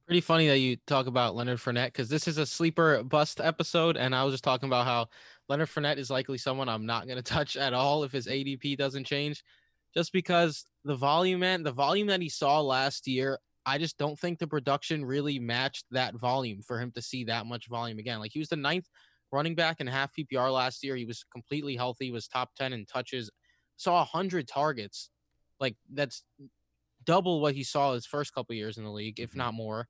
[0.06, 3.98] Pretty funny that you talk about Leonard Fournette because this is a sleeper bust episode,
[3.98, 5.08] and I was just talking about how
[5.50, 8.78] Leonard Fournette is likely someone I'm not going to touch at all if his ADP
[8.78, 9.44] doesn't change,
[9.96, 14.20] just because the volume, man, the volume that he saw last year, I just don't
[14.20, 18.20] think the production really matched that volume for him to see that much volume again.
[18.20, 18.88] Like he was the ninth
[19.32, 20.96] running back in half PPR last year.
[20.96, 23.32] He was completely healthy, was top ten in touches,
[23.78, 25.10] saw hundred targets,
[25.60, 26.24] like that's
[27.06, 29.40] double what he saw his first couple years in the league, if mm-hmm.
[29.40, 29.88] not more.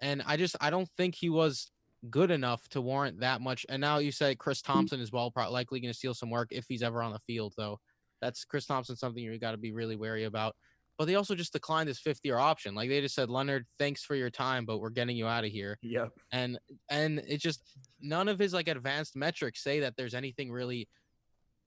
[0.00, 1.70] And I just I don't think he was
[2.10, 3.64] good enough to warrant that much.
[3.68, 4.72] And now you say Chris mm-hmm.
[4.72, 7.18] Thompson is well probably likely going to steal some work if he's ever on the
[7.20, 7.78] field, though.
[8.20, 10.54] That's Chris Thompson something you got to be really wary about.
[10.96, 12.74] But they also just declined his fifth year option.
[12.74, 15.50] Like they just said, Leonard, thanks for your time, but we're getting you out of
[15.50, 15.76] here.
[15.82, 16.10] Yep.
[16.30, 16.58] And
[16.88, 17.62] and it just
[18.00, 20.88] none of his like advanced metrics say that there's anything really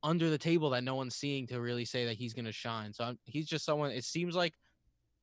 [0.01, 2.93] under the table that no one's seeing to really say that he's going to shine.
[2.93, 3.91] So I'm, he's just someone.
[3.91, 4.53] It seems like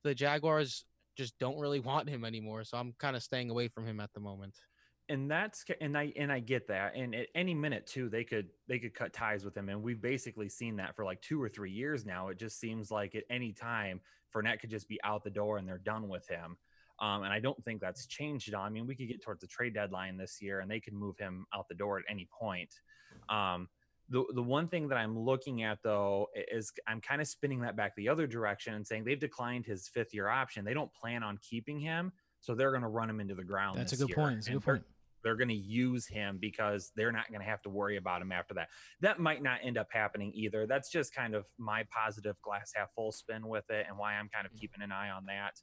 [0.05, 0.85] the Jaguars
[1.17, 2.63] just don't really want him anymore.
[2.63, 4.53] So I'm kind of staying away from him at the moment.
[5.09, 6.95] and that's and I and I get that.
[6.95, 9.69] And at any minute too, they could they could cut ties with him.
[9.69, 12.29] And we've basically seen that for like two or three years now.
[12.29, 13.99] It just seems like at any time
[14.33, 16.57] Fournette could just be out the door and they're done with him.
[16.99, 18.53] Um, and I don't think that's changed.
[18.53, 21.17] I mean, we could get towards the trade deadline this year and they could move
[21.17, 22.73] him out the door at any point.
[23.29, 23.67] Um,
[24.09, 27.75] The, the one thing that I'm looking at though is I'm kind of spinning that
[27.75, 30.63] back the other direction and saying they've declined his fifth year option.
[30.63, 33.79] They don't plan on keeping him, so they're going to run him into the ground.
[33.79, 34.15] That's a good year.
[34.15, 34.35] point.
[34.35, 34.83] That's a good point.
[35.23, 38.31] they're going to use him because they're not going to have to worry about him
[38.31, 38.69] after that.
[39.01, 40.67] That might not end up happening either.
[40.67, 44.29] That's just kind of my positive glass half full spin with it and why I'm
[44.29, 45.59] kind of keeping an eye on that.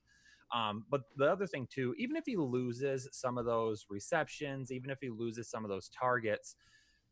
[0.53, 4.91] Um, but the other thing too, even if he loses some of those receptions, even
[4.91, 6.57] if he loses some of those targets,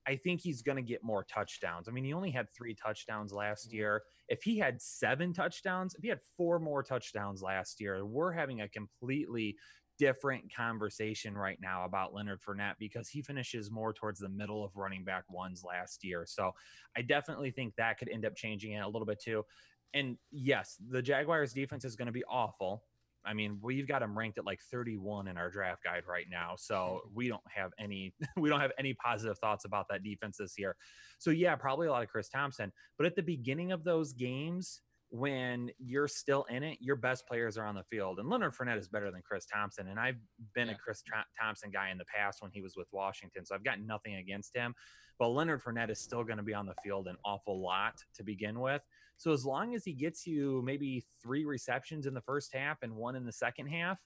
[0.07, 1.88] I think he's going to get more touchdowns.
[1.88, 3.76] I mean, he only had three touchdowns last mm-hmm.
[3.76, 4.03] year.
[4.28, 8.62] If he had seven touchdowns, if he had four more touchdowns last year, we're having
[8.62, 9.57] a completely
[9.98, 14.74] different conversation right now about Leonard Fournette because he finishes more towards the middle of
[14.74, 16.24] running back ones last year.
[16.26, 16.53] So
[16.96, 19.44] I definitely think that could end up changing it a little bit too.
[19.92, 22.84] And yes, the Jaguars defense is going to be awful.
[23.25, 26.55] I mean, we've got him ranked at like 31 in our draft guide right now.
[26.57, 30.55] So we don't have any we don't have any positive thoughts about that defense this
[30.59, 30.77] year.
[31.18, 32.73] So yeah, probably a lot of Chris Thompson.
[32.97, 37.59] But at the beginning of those games, when you're still in it, your best players
[37.59, 38.21] are on the field.
[38.21, 39.89] And Leonard Fournette is better than Chris Thompson.
[39.89, 40.18] And I've
[40.55, 40.75] been Yeah.
[40.75, 41.03] a Chris
[41.39, 43.45] Thompson guy in the past when he was with Washington.
[43.45, 44.73] So I've got nothing against him.
[45.18, 48.23] But Leonard Fournette is still going to be on the field an awful lot to
[48.23, 48.83] begin with.
[49.21, 52.97] So as long as he gets you maybe three receptions in the first half and
[52.97, 53.99] one in the second half,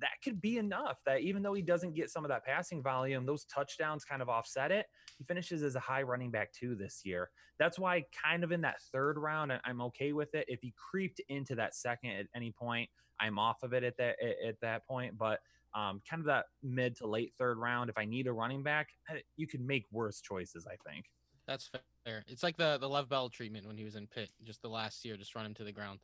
[0.00, 3.26] that could be enough that even though he doesn't get some of that passing volume,
[3.26, 4.86] those touchdowns kind of offset it.
[5.18, 7.28] He finishes as a high running back two this year.
[7.58, 10.46] That's why, kind of in that third round, I'm okay with it.
[10.48, 12.88] If he creeped into that second at any point,
[13.20, 15.18] I'm off of it at that at, at that point.
[15.18, 15.40] But
[15.74, 18.88] um, kind of that mid to late third round, if I need a running back,
[19.10, 20.66] eh, you can make worse choices.
[20.66, 21.04] I think.
[21.46, 21.70] That's
[22.04, 22.24] fair.
[22.28, 25.04] It's like the the Lev Bell treatment when he was in Pitt, just the last
[25.04, 26.00] year, just run him to the ground.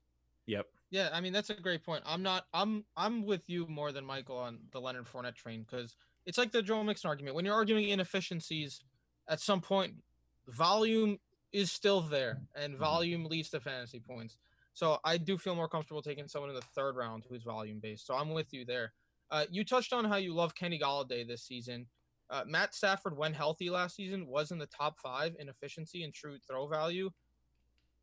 [0.47, 0.67] Yep.
[0.91, 2.03] Yeah, I mean that's a great point.
[2.07, 2.47] I'm not.
[2.53, 2.85] I'm.
[2.97, 6.63] I'm with you more than Michael on the Leonard Fournette train because it's like the
[6.63, 7.37] Joe Mixon argument.
[7.37, 8.83] When you're arguing inefficiencies,
[9.29, 9.95] at some point,
[10.49, 11.19] volume
[11.53, 14.37] is still there, and volume leads to fantasy points.
[14.75, 18.07] So I do feel more comfortable taking someone in the third round who's volume based.
[18.07, 18.93] So I'm with you there.
[19.31, 21.87] Uh, you touched on how you love Kenny Golladay this season.
[22.33, 26.15] Uh, Matt Stafford, when healthy last season, was in the top five in efficiency and
[26.15, 27.11] true throw value.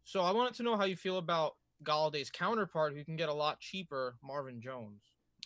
[0.04, 3.34] So I wanted to know how you feel about Golladay's counterpart, who can get a
[3.34, 5.02] lot cheaper, Marvin Jones.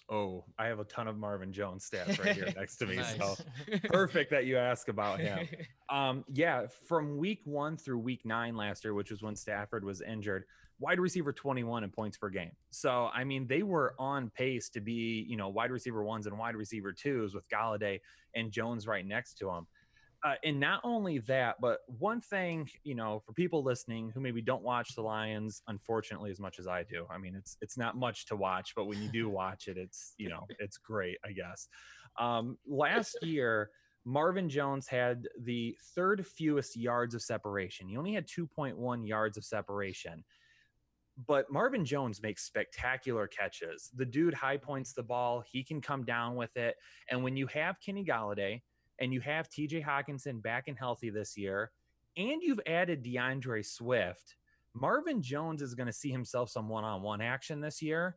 [0.09, 2.97] Oh, I have a ton of Marvin Jones stats right here next to me.
[2.97, 3.17] Nice.
[3.17, 3.35] So
[3.85, 5.47] perfect that you ask about him.
[5.89, 10.01] Um, yeah, from week one through week nine last year, which was when Stafford was
[10.01, 10.45] injured,
[10.79, 12.51] wide receiver 21 in points per game.
[12.71, 16.35] So, I mean, they were on pace to be, you know, wide receiver ones and
[16.35, 17.99] wide receiver twos with Golladay
[18.33, 19.67] and Jones right next to him.
[20.23, 24.41] Uh, and not only that, but one thing, you know, for people listening who maybe
[24.41, 27.05] don't watch the Lions, unfortunately, as much as I do.
[27.09, 30.13] I mean, it's it's not much to watch, but when you do watch it, it's
[30.17, 31.67] you know, it's great, I guess.
[32.17, 33.69] Um, last year,
[34.05, 37.89] Marvin Jones had the third fewest yards of separation.
[37.89, 40.23] He only had 2.1 yards of separation.
[41.27, 43.91] But Marvin Jones makes spectacular catches.
[43.95, 45.43] The dude high points the ball.
[45.51, 46.75] He can come down with it.
[47.09, 48.61] And when you have Kenny Golladay
[48.99, 51.71] and you have TJ Hockenson back and healthy this year,
[52.17, 54.35] and you've added DeAndre Swift,
[54.73, 58.15] Marvin Jones is going to see himself some one on one action this year.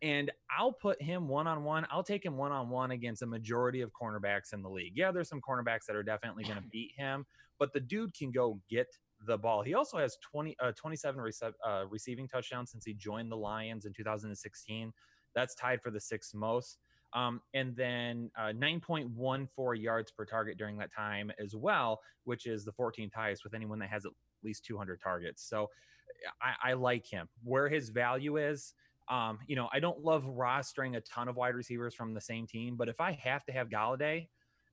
[0.00, 1.86] And I'll put him one on one.
[1.90, 4.92] I'll take him one on one against a majority of cornerbacks in the league.
[4.94, 7.26] Yeah, there's some cornerbacks that are definitely going to beat him,
[7.58, 8.86] but the dude can go get
[9.26, 9.62] the ball.
[9.62, 13.86] He also has 20, uh, 27 rece- uh, receiving touchdowns since he joined the Lions
[13.86, 14.92] in 2016.
[15.34, 16.78] That's tied for the sixth most.
[17.14, 22.64] Um, and then uh, 9.14 yards per target during that time as well, which is
[22.64, 24.12] the 14th highest with anyone that has at
[24.44, 25.42] least 200 targets.
[25.48, 25.68] So
[26.42, 27.28] I, I like him.
[27.44, 28.74] Where his value is,
[29.08, 32.46] um, you know, I don't love rostering a ton of wide receivers from the same
[32.46, 34.28] team, but if I have to have Golladay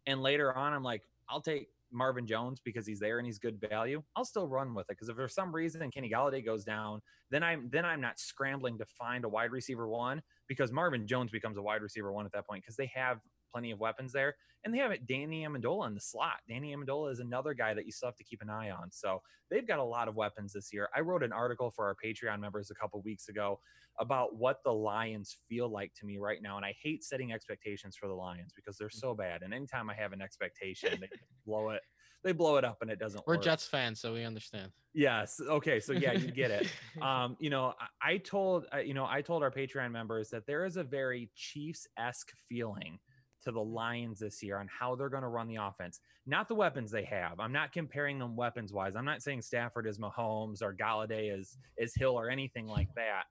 [0.06, 3.64] and later on I'm like, I'll take Marvin Jones because he's there and he's good
[3.70, 4.98] value, I'll still run with it.
[4.98, 8.78] Because if for some reason Kenny Golladay goes down, then I'm then I'm not scrambling
[8.80, 12.32] to find a wide receiver one because Marvin Jones becomes a wide receiver one at
[12.34, 13.20] that point because they have
[13.52, 14.36] plenty of weapons there
[14.66, 16.38] and they have it Danny Amendola in the slot.
[16.50, 18.92] Danny Amendola is another guy that you still have to keep an eye on.
[18.92, 20.90] So they've got a lot of weapons this year.
[20.96, 23.60] I wrote an article for our Patreon members a couple weeks ago
[24.00, 26.58] about what the Lions feel like to me right now.
[26.58, 29.00] And I hate setting expectations for the Lions because they're mm.
[29.00, 29.44] so bad.
[29.44, 31.10] And anytime I have an expectation, they
[31.46, 31.82] blow it.
[32.24, 33.44] They blow it up and it doesn't We're work.
[33.44, 34.72] Jets fans, so we understand.
[34.94, 35.42] Yes.
[35.46, 35.80] Okay.
[35.80, 36.68] So yeah, you get it.
[37.02, 40.48] um, you know, I, I told uh, you know I told our Patreon members that
[40.48, 43.00] there is a very Chiefs esque feeling
[43.44, 46.56] to the Lions this year on how they're going to run the offense, not the
[46.56, 47.40] weapons they have.
[47.40, 48.96] I'm not comparing them weapons wise.
[48.96, 53.24] I'm not saying Stafford is Mahomes or Golladay is is Hill or anything like that.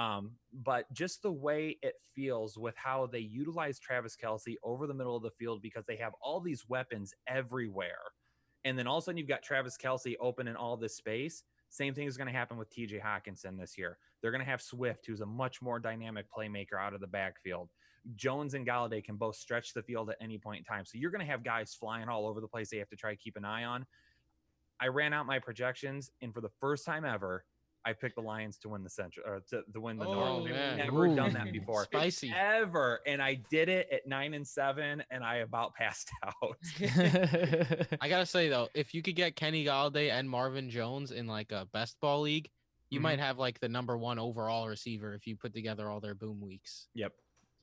[0.00, 0.30] Um,
[0.64, 5.16] but just the way it feels with how they utilize Travis Kelce over the middle
[5.16, 7.98] of the field because they have all these weapons everywhere
[8.68, 11.42] and then all of a sudden you've got Travis Kelce open in all this space.
[11.70, 13.96] Same thing is going to happen with TJ Hockenson this year.
[14.20, 17.70] They're going to have Swift, who's a much more dynamic playmaker out of the backfield.
[18.14, 20.84] Jones and Golladay can both stretch the field at any point in time.
[20.84, 23.10] So you're going to have guys flying all over the place they have to try
[23.10, 23.86] to keep an eye on.
[24.80, 27.44] I ran out my projections, and for the first time ever,
[27.88, 30.50] I picked the Lions to win the central or to, to win the Oh, North.
[30.50, 30.76] man.
[30.76, 31.16] Never Ooh.
[31.16, 31.84] done that before.
[31.84, 32.30] Spicy.
[32.36, 33.00] Ever.
[33.06, 36.58] And I did it at nine and seven, and I about passed out.
[38.00, 41.50] I gotta say though, if you could get Kenny Golladay and Marvin Jones in like
[41.50, 42.50] a best ball league,
[42.90, 43.04] you Mhm.
[43.04, 46.40] might have like the number one overall receiver if you put together all their boom
[46.42, 46.88] weeks.
[46.94, 47.14] Yep.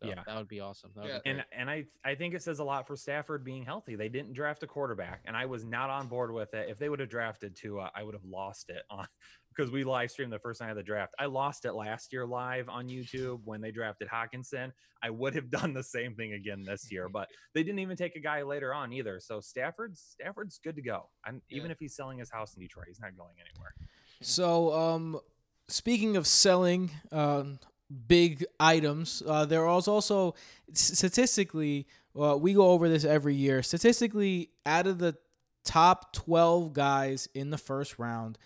[0.02, 0.24] So Yeah.
[0.28, 0.92] that would be awesome.
[0.96, 1.20] Would Yeah.
[1.24, 3.96] be And and I I think it says a lot for Stafford being healthy.
[3.96, 6.70] They didn't draft a quarterback, and I was not on board with it.
[6.70, 9.08] If they would have drafted Tua, I would have lost it on
[9.56, 11.14] because we live streamed the first night of the draft.
[11.20, 14.72] I lost it last year live on YouTube when they drafted Hockenson.
[15.01, 18.16] I would have done the same thing again this year, but they didn't even take
[18.16, 19.20] a guy later on either.
[19.20, 21.10] So Stafford's Stafford's good to go.
[21.24, 23.74] I'm even if he's selling his house in Detroit, he's not going anywhere.
[24.22, 25.20] So, um,
[25.68, 27.60] speaking of selling um,
[28.08, 30.36] big items, uh, there was also
[30.74, 31.88] statistically,
[32.20, 33.62] uh, we go over this every year.
[33.62, 35.18] Statistically, out of the
[35.66, 38.38] top 12 guys in the first round,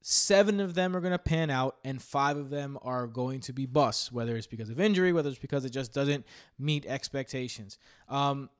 [0.00, 3.52] seven of them are going to pan out, and five of them are going to
[3.52, 6.24] be busts, whether it's because of injury, whether it's because it just doesn't
[6.58, 7.78] meet expectations.
[8.08, 8.50] Um,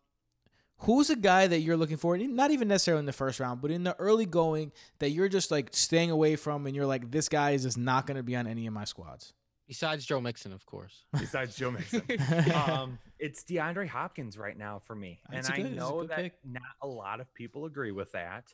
[0.82, 2.16] Who's a guy that you're looking for?
[2.16, 4.70] Not even necessarily in the first round, but in the early going
[5.00, 8.06] that you're just like staying away from, and you're like, this guy is just not
[8.06, 9.32] going to be on any of my squads.
[9.66, 11.04] Besides Joe Mixon, of course.
[11.18, 12.02] Besides Joe Mixon.
[12.54, 15.78] um, it's DeAndre Hopkins right now for me, and That's a I good- that's a
[15.80, 16.34] know that pick.
[16.44, 18.44] not a lot of people agree with that,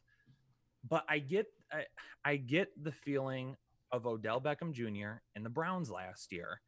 [0.89, 1.85] but I get I,
[2.24, 3.57] I get the feeling
[3.93, 5.20] of Odell Beckham Jr.
[5.35, 6.61] and the Browns last year,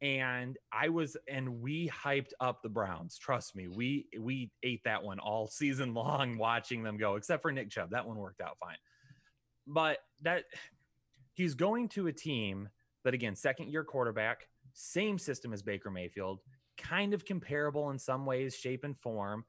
[0.00, 3.18] and I was and we hyped up the Browns.
[3.18, 7.16] Trust me, we we ate that one all season long, watching them go.
[7.16, 8.76] Except for Nick Chubb, that one worked out fine,
[9.66, 10.44] but that
[11.34, 12.68] he's going to a team
[13.04, 16.40] that again, second year quarterback, same system as Baker Mayfield,
[16.76, 19.44] kind of comparable in some ways, shape and form.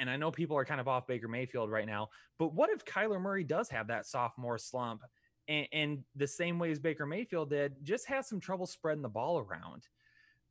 [0.00, 2.84] And I know people are kind of off Baker Mayfield right now, but what if
[2.84, 5.02] Kyler Murray does have that sophomore slump
[5.46, 9.08] and, and the same way as Baker Mayfield did, just has some trouble spreading the
[9.08, 9.86] ball around?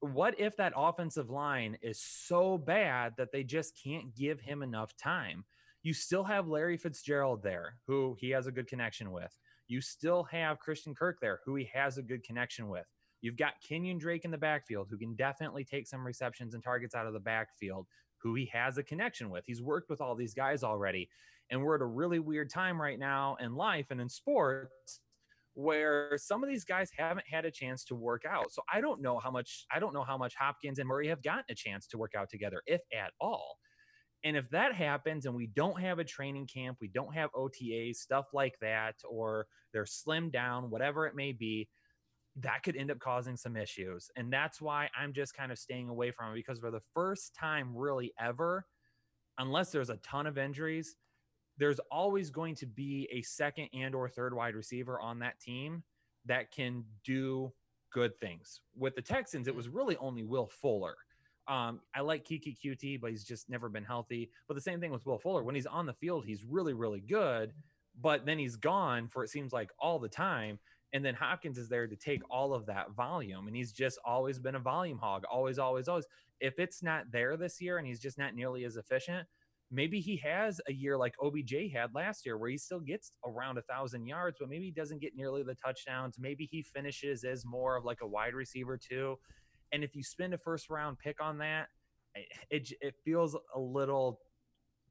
[0.02, 4.96] What if that offensive line is so bad that they just can't give him enough
[4.96, 5.44] time?
[5.82, 9.36] You still have Larry Fitzgerald there, who he has a good connection with.
[9.68, 12.86] You still have Christian Kirk there, who he has a good connection with.
[13.22, 16.96] You've got Kenyan Drake in the backfield, who can definitely take some receptions and targets
[16.96, 17.88] out of the backfield,
[18.22, 19.44] who he has a connection with.
[19.46, 21.10] He's worked with all these guys already.
[21.52, 25.00] And we're at a really weird time right now in life and in sports
[25.56, 28.52] where some of these guys haven't had a chance to work out.
[28.52, 31.24] So I don't know how much I don't know how much Hopkins and Murray have
[31.24, 33.58] gotten a chance to work out together, if at all.
[34.24, 37.96] And if that happens and we don't have a training camp, we don't have OTAs,
[37.98, 41.70] stuff like that, or they're slimmed down, whatever it may be,
[42.42, 44.10] that could end up causing some issues.
[44.16, 47.36] And that's why I'm just kind of staying away from it because for the first
[47.36, 48.66] time, really ever,
[49.38, 50.96] unless there's a ton of injuries,
[51.58, 55.84] there's always going to be a second and or third wide receiver on that team
[56.26, 57.52] that can do
[57.92, 58.62] good things.
[58.78, 60.96] With the Texans, it was really only Will Fuller.
[61.48, 64.30] Um, I like Keke Coutee, but he's just never been healthy.
[64.48, 65.44] But the same thing with Will Fuller.
[65.44, 67.54] When he's on the field, he's really, really good.
[68.00, 70.60] But then he's gone for it seems like all the time.
[70.94, 73.48] And then Hopkins is there to take all of that volume.
[73.48, 75.24] And he's just always been a volume hog.
[75.32, 76.06] Always, always, always.
[76.40, 79.28] If it's not there this year and he's just not nearly as efficient,
[79.72, 83.58] maybe he has a year like OBJ had last year where he still gets around
[83.58, 86.18] a thousand yards, but maybe he doesn't get nearly the touchdowns.
[86.18, 89.18] Maybe he finishes as more of like a wide receiver too.
[89.72, 91.68] And if you spend a first round pick on that,
[92.50, 94.22] it, it feels a little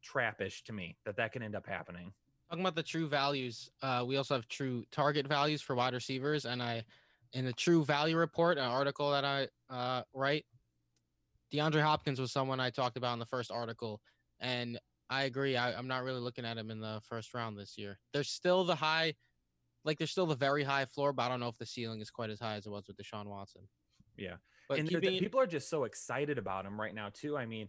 [0.05, 2.12] trappish to me that that can end up happening.
[2.49, 6.46] Talking about the true values, uh, we also have true target values for wide receivers,
[6.46, 6.82] and I,
[7.34, 10.46] in the true value report, an article that I uh, write,
[11.53, 14.01] DeAndre Hopkins was someone I talked about in the first article,
[14.40, 14.78] and
[15.11, 15.57] I agree.
[15.57, 17.99] I, I'm not really looking at him in the first round this year.
[18.14, 19.14] There's still the high,
[19.84, 22.11] like there's still the very high floor, but I don't know if the ceiling is
[22.11, 23.68] quite as high as it was with Deshaun Watson.
[24.16, 24.36] Yeah.
[24.70, 27.36] But and the- the people are just so excited about him right now too.
[27.36, 27.68] I mean,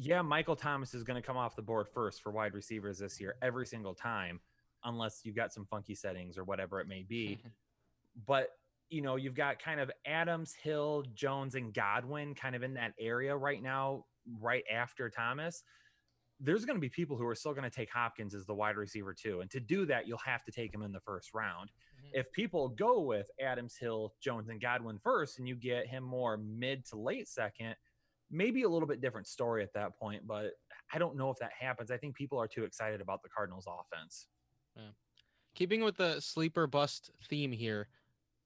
[0.00, 3.20] yeah, Michael Thomas is going to come off the board first for wide receivers this
[3.20, 4.38] year every single time,
[4.84, 7.38] unless you've got some funky settings or whatever it may be.
[8.26, 8.50] but
[8.90, 12.94] you know, you've got kind of Adams, Hill, Jones, and Godwin kind of in that
[12.98, 14.04] area right now,
[14.40, 15.62] right after Thomas.
[16.40, 18.76] There's going to be people who are still going to take Hopkins as the wide
[18.76, 21.70] receiver too, and to do that, you'll have to take him in the first round
[21.70, 22.20] mm-hmm.
[22.20, 26.36] if people go with Adams, Hill, Jones, and Godwin first, and you get him more
[26.36, 27.74] mid to late second,
[28.30, 30.26] maybe a little bit different story at that point.
[30.26, 30.52] But
[30.92, 31.90] I don't know if that happens.
[31.90, 34.26] I think people are too excited about the Cardinals offense.
[35.54, 37.88] Keeping with the sleeper bust theme here,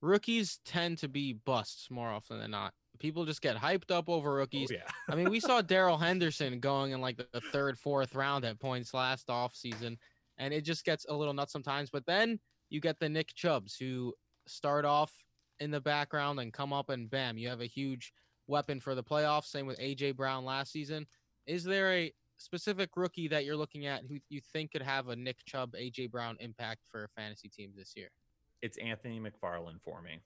[0.00, 2.72] rookies tend to be busts more often than not.
[2.98, 4.70] People just get hyped up over rookies.
[4.72, 4.90] Oh, yeah.
[5.12, 8.94] I mean, we saw Darrell Henderson going in like the third, fourth round at points
[8.94, 9.96] last offseason,
[10.38, 11.90] and it just gets a little nuts sometimes.
[11.90, 12.38] But then
[12.70, 14.14] you get the Nick Chubbs who
[14.46, 15.12] start off
[15.60, 18.12] in the background and come up, and bam, you have a huge
[18.52, 19.46] weapon for the playoffs.
[19.46, 21.06] Same with AJ Brown last season.
[21.46, 25.16] Is there a specific rookie that you're looking at who you think could have a
[25.16, 28.10] Nick Chubb, AJ Brown impact for a fantasy teams this year?
[28.60, 30.20] It's Anthony McFarland for me.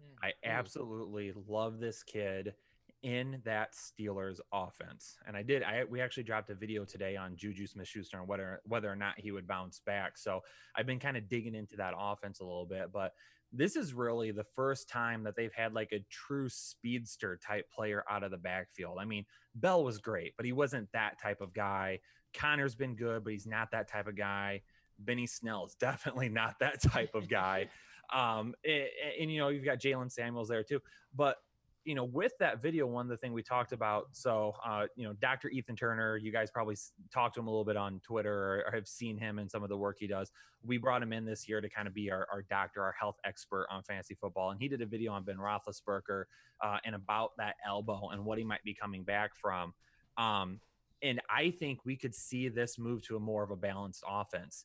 [0.00, 0.24] Hmm.
[0.24, 2.54] I absolutely love this kid
[3.02, 5.18] in that Steelers offense.
[5.26, 8.60] And I did I we actually dropped a video today on Juju Smith-Schuster and whether
[8.64, 10.18] whether or not he would bounce back.
[10.18, 10.40] So
[10.74, 13.12] I've been kind of digging into that offense a little bit, but
[13.52, 18.04] this is really the first time that they've had like a true speedster type player
[18.10, 18.98] out of the backfield.
[19.00, 19.24] I mean,
[19.54, 22.00] Bell was great, but he wasn't that type of guy.
[22.34, 24.62] Connor's been good, but he's not that type of guy.
[24.98, 27.68] Benny Snell is definitely not that type of guy.
[28.10, 28.84] Um, and,
[29.20, 30.80] and, you know, you've got Jaylen Samuels there too.
[31.14, 31.36] But
[31.84, 34.08] you know, with that video, one of the thing we talked about.
[34.12, 35.48] So, uh, you know, Dr.
[35.48, 36.76] Ethan Turner, you guys probably
[37.12, 39.62] talked to him a little bit on Twitter or, or have seen him and some
[39.62, 40.30] of the work he does.
[40.64, 43.16] We brought him in this year to kind of be our, our doctor, our health
[43.24, 46.24] expert on fantasy football, and he did a video on Ben Roethlisberger
[46.62, 49.72] uh, and about that elbow and what he might be coming back from.
[50.16, 50.60] Um,
[51.02, 54.64] and I think we could see this move to a more of a balanced offense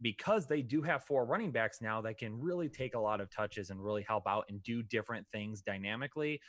[0.00, 3.30] because they do have four running backs now that can really take a lot of
[3.30, 6.40] touches and really help out and do different things dynamically.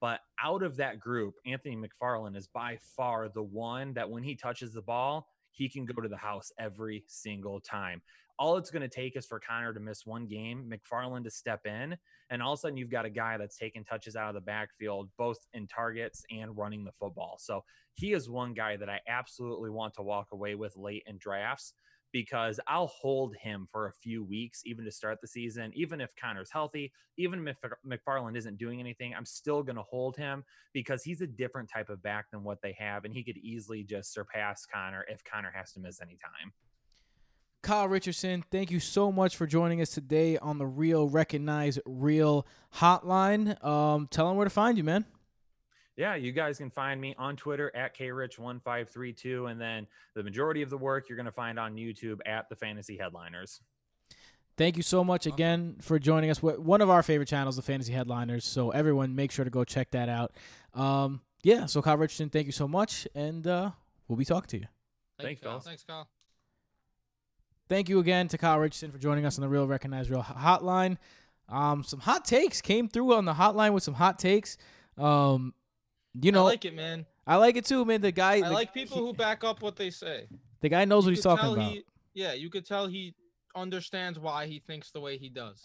[0.00, 4.34] But out of that group, Anthony McFarland is by far the one that when he
[4.34, 8.02] touches the ball, he can go to the house every single time.
[8.36, 11.66] All it's going to take is for Connor to miss one game, McFarland to step
[11.66, 11.96] in,
[12.30, 14.40] and all of a sudden you've got a guy that's taking touches out of the
[14.40, 17.36] backfield, both in targets and running the football.
[17.38, 17.62] So
[17.94, 21.74] he is one guy that I absolutely want to walk away with late in drafts
[22.14, 25.72] because I'll hold him for a few weeks, even to start the season.
[25.74, 30.16] Even if Connor's healthy, even if McFarland isn't doing anything, I'm still going to hold
[30.16, 33.04] him because he's a different type of back than what they have.
[33.04, 36.52] And he could easily just surpass Connor if Connor has to miss any time.
[37.62, 42.46] Kyle Richardson, thank you so much for joining us today on the Real Recognize Real
[42.76, 43.62] Hotline.
[43.64, 45.04] Um, tell them where to find you, man.
[45.96, 49.50] Yeah, you guys can find me on Twitter at krich1532.
[49.50, 52.56] And then the majority of the work you're going to find on YouTube at the
[52.56, 53.60] Fantasy Headliners.
[54.56, 56.42] Thank you so much again for joining us.
[56.42, 58.44] One of our favorite channels, the Fantasy Headliners.
[58.44, 60.32] So everyone, make sure to go check that out.
[60.74, 61.66] Um, yeah.
[61.66, 63.70] So Kyle Richardson, thank you so much, and uh,
[64.08, 64.66] we'll be talking to you.
[65.20, 65.60] Thanks, Kyle.
[65.60, 66.08] Thanks, Kyle.
[67.68, 70.98] Thank you again to Kyle Richardson for joining us on the Real Recognize Real Hotline.
[71.48, 74.56] Um, some hot takes came through on the hotline with some hot takes.
[74.98, 75.54] Um,
[76.20, 77.06] you know, I like it, man.
[77.26, 78.00] I like it too, man.
[78.00, 80.26] The guy, I the, like people who back up what they say.
[80.60, 81.70] the guy knows what he's talking about.
[81.72, 81.84] he-
[82.14, 83.14] yeah, you could tell he
[83.56, 85.64] understands why he thinks the way he does.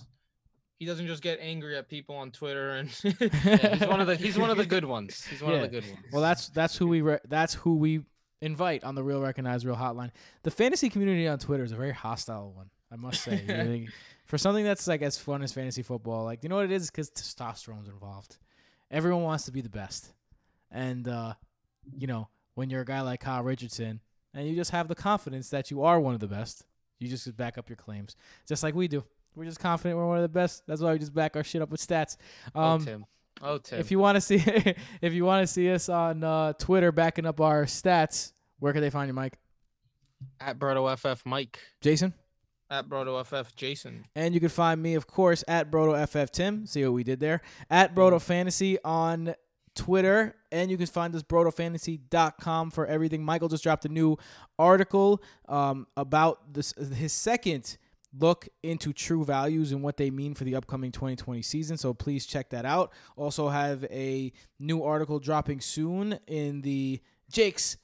[0.80, 4.16] He doesn't just get angry at people on Twitter and Yeah, he's one of the
[4.16, 5.26] he's one of the good ones.
[5.30, 5.58] He's one Yeah.
[5.58, 6.06] of the good ones.
[6.12, 8.02] Well, that's that's who we re- that's who we
[8.41, 10.12] invite on the Real Recognize Real Hotline.
[10.43, 13.43] The fantasy community on Twitter is a very hostile one, I must say.
[13.45, 13.86] You know,
[14.26, 16.89] for something that's like as fun as fantasy football, like you know what it is
[16.89, 18.38] because testosterone's involved.
[18.89, 20.14] Everyone wants to be the best,
[20.72, 21.34] and uh,
[21.97, 24.01] you know when you're a guy like Kyle Richardson
[24.34, 26.65] and you just have the confidence that you are one of the best,
[26.99, 28.15] you just back up your claims,
[28.47, 29.03] just like we do.
[29.36, 30.63] We're just confident we're one of the best.
[30.67, 32.17] That's why we just back our shit up with stats.
[32.55, 33.05] oh, Um, Tim.
[33.41, 33.80] Oh, Tim.
[33.80, 34.43] if you want to see
[35.01, 38.82] if you want to see us on uh, Twitter backing up our stats, where can
[38.82, 39.38] they find you, Mike?
[40.41, 41.59] at Broto FF Mike.
[41.82, 42.13] Jason?
[42.72, 44.05] at BrotoFF Jason.
[44.15, 46.65] And you can find me, of course, at BrotoFF Tim.
[46.67, 47.41] See what we did there.
[47.70, 49.34] At Broto Fantasy on
[49.76, 50.36] Twitter.
[50.51, 53.24] And you can find us brotofantasy.com for everything.
[53.24, 54.17] Michael just dropped a new
[54.57, 57.78] article um, about this his second
[58.17, 61.78] look into true values and what they mean for the upcoming 2020 season.
[61.78, 62.91] So please check that out.
[63.15, 67.78] Also have a new article dropping soon in the Jake's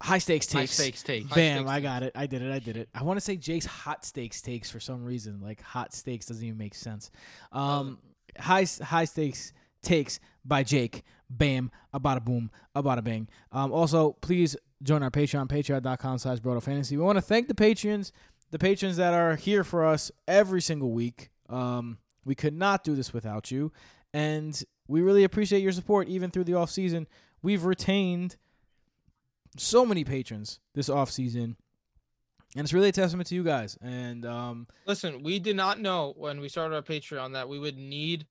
[0.00, 0.76] High Stakes takes.
[0.76, 1.28] High stakes take.
[1.28, 1.56] High Bam!
[1.58, 2.12] stakes I got it.
[2.16, 2.52] I did it.
[2.52, 2.88] I did it.
[2.92, 5.40] I want to say Jake's hot steaks takes for some reason.
[5.40, 7.12] Like hot steaks doesn't even make sense.
[7.52, 7.98] Um,
[8.36, 9.52] high high stakes
[9.82, 11.02] takes by Jake.
[11.28, 11.70] Bam!
[11.92, 12.50] About boom.
[12.74, 13.28] About bang.
[13.50, 15.48] Um, also, please join our Patreon.
[15.48, 16.96] Patreon.com slash Fantasy.
[16.96, 18.12] We want to thank the patrons,
[18.50, 21.30] the patrons that are here for us every single week.
[21.48, 23.72] Um, we could not do this without you,
[24.12, 27.06] and we really appreciate your support even through the off season.
[27.42, 28.36] We've retained
[29.56, 31.56] so many patrons this off season,
[32.56, 33.76] and it's really a testament to you guys.
[33.82, 37.76] And um, Listen, we did not know when we started our Patreon that we would
[37.76, 38.26] need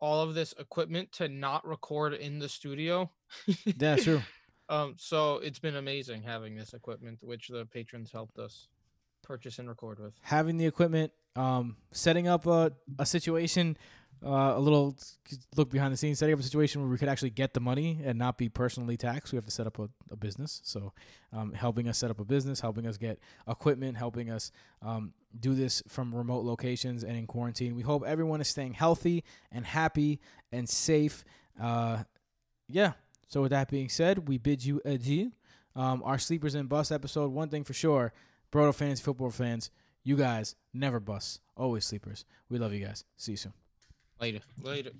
[0.00, 3.10] all of this equipment to not record in the studio.
[3.76, 4.22] that's true.
[4.68, 8.66] Um, so it's been amazing having this equipment, which the patrons helped us
[9.22, 10.14] purchase and record with.
[10.22, 13.76] having the equipment, um, setting up a, a situation,
[14.24, 14.96] uh, a little
[15.56, 18.00] look behind the scenes, setting up a situation where we could actually get the money
[18.04, 19.32] and not be personally taxed.
[19.32, 20.60] We have to set up a, a business.
[20.64, 20.92] So,
[21.32, 24.52] um, helping us set up a business, helping us get equipment, helping us
[24.82, 27.74] um, do this from remote locations and in quarantine.
[27.74, 31.24] We hope everyone is staying healthy and happy and safe.
[31.60, 32.04] Uh,
[32.68, 32.92] yeah.
[33.28, 35.32] So, with that being said, we bid you adieu.
[35.74, 38.14] Um, our Sleepers and Bus episode, one thing for sure,
[38.50, 39.70] Broto fans, football fans,
[40.02, 41.40] you guys never bust.
[41.56, 42.24] Always sleepers.
[42.48, 43.04] We love you guys.
[43.16, 43.65] See you soon.
[44.20, 44.40] Later.
[44.62, 44.92] Later.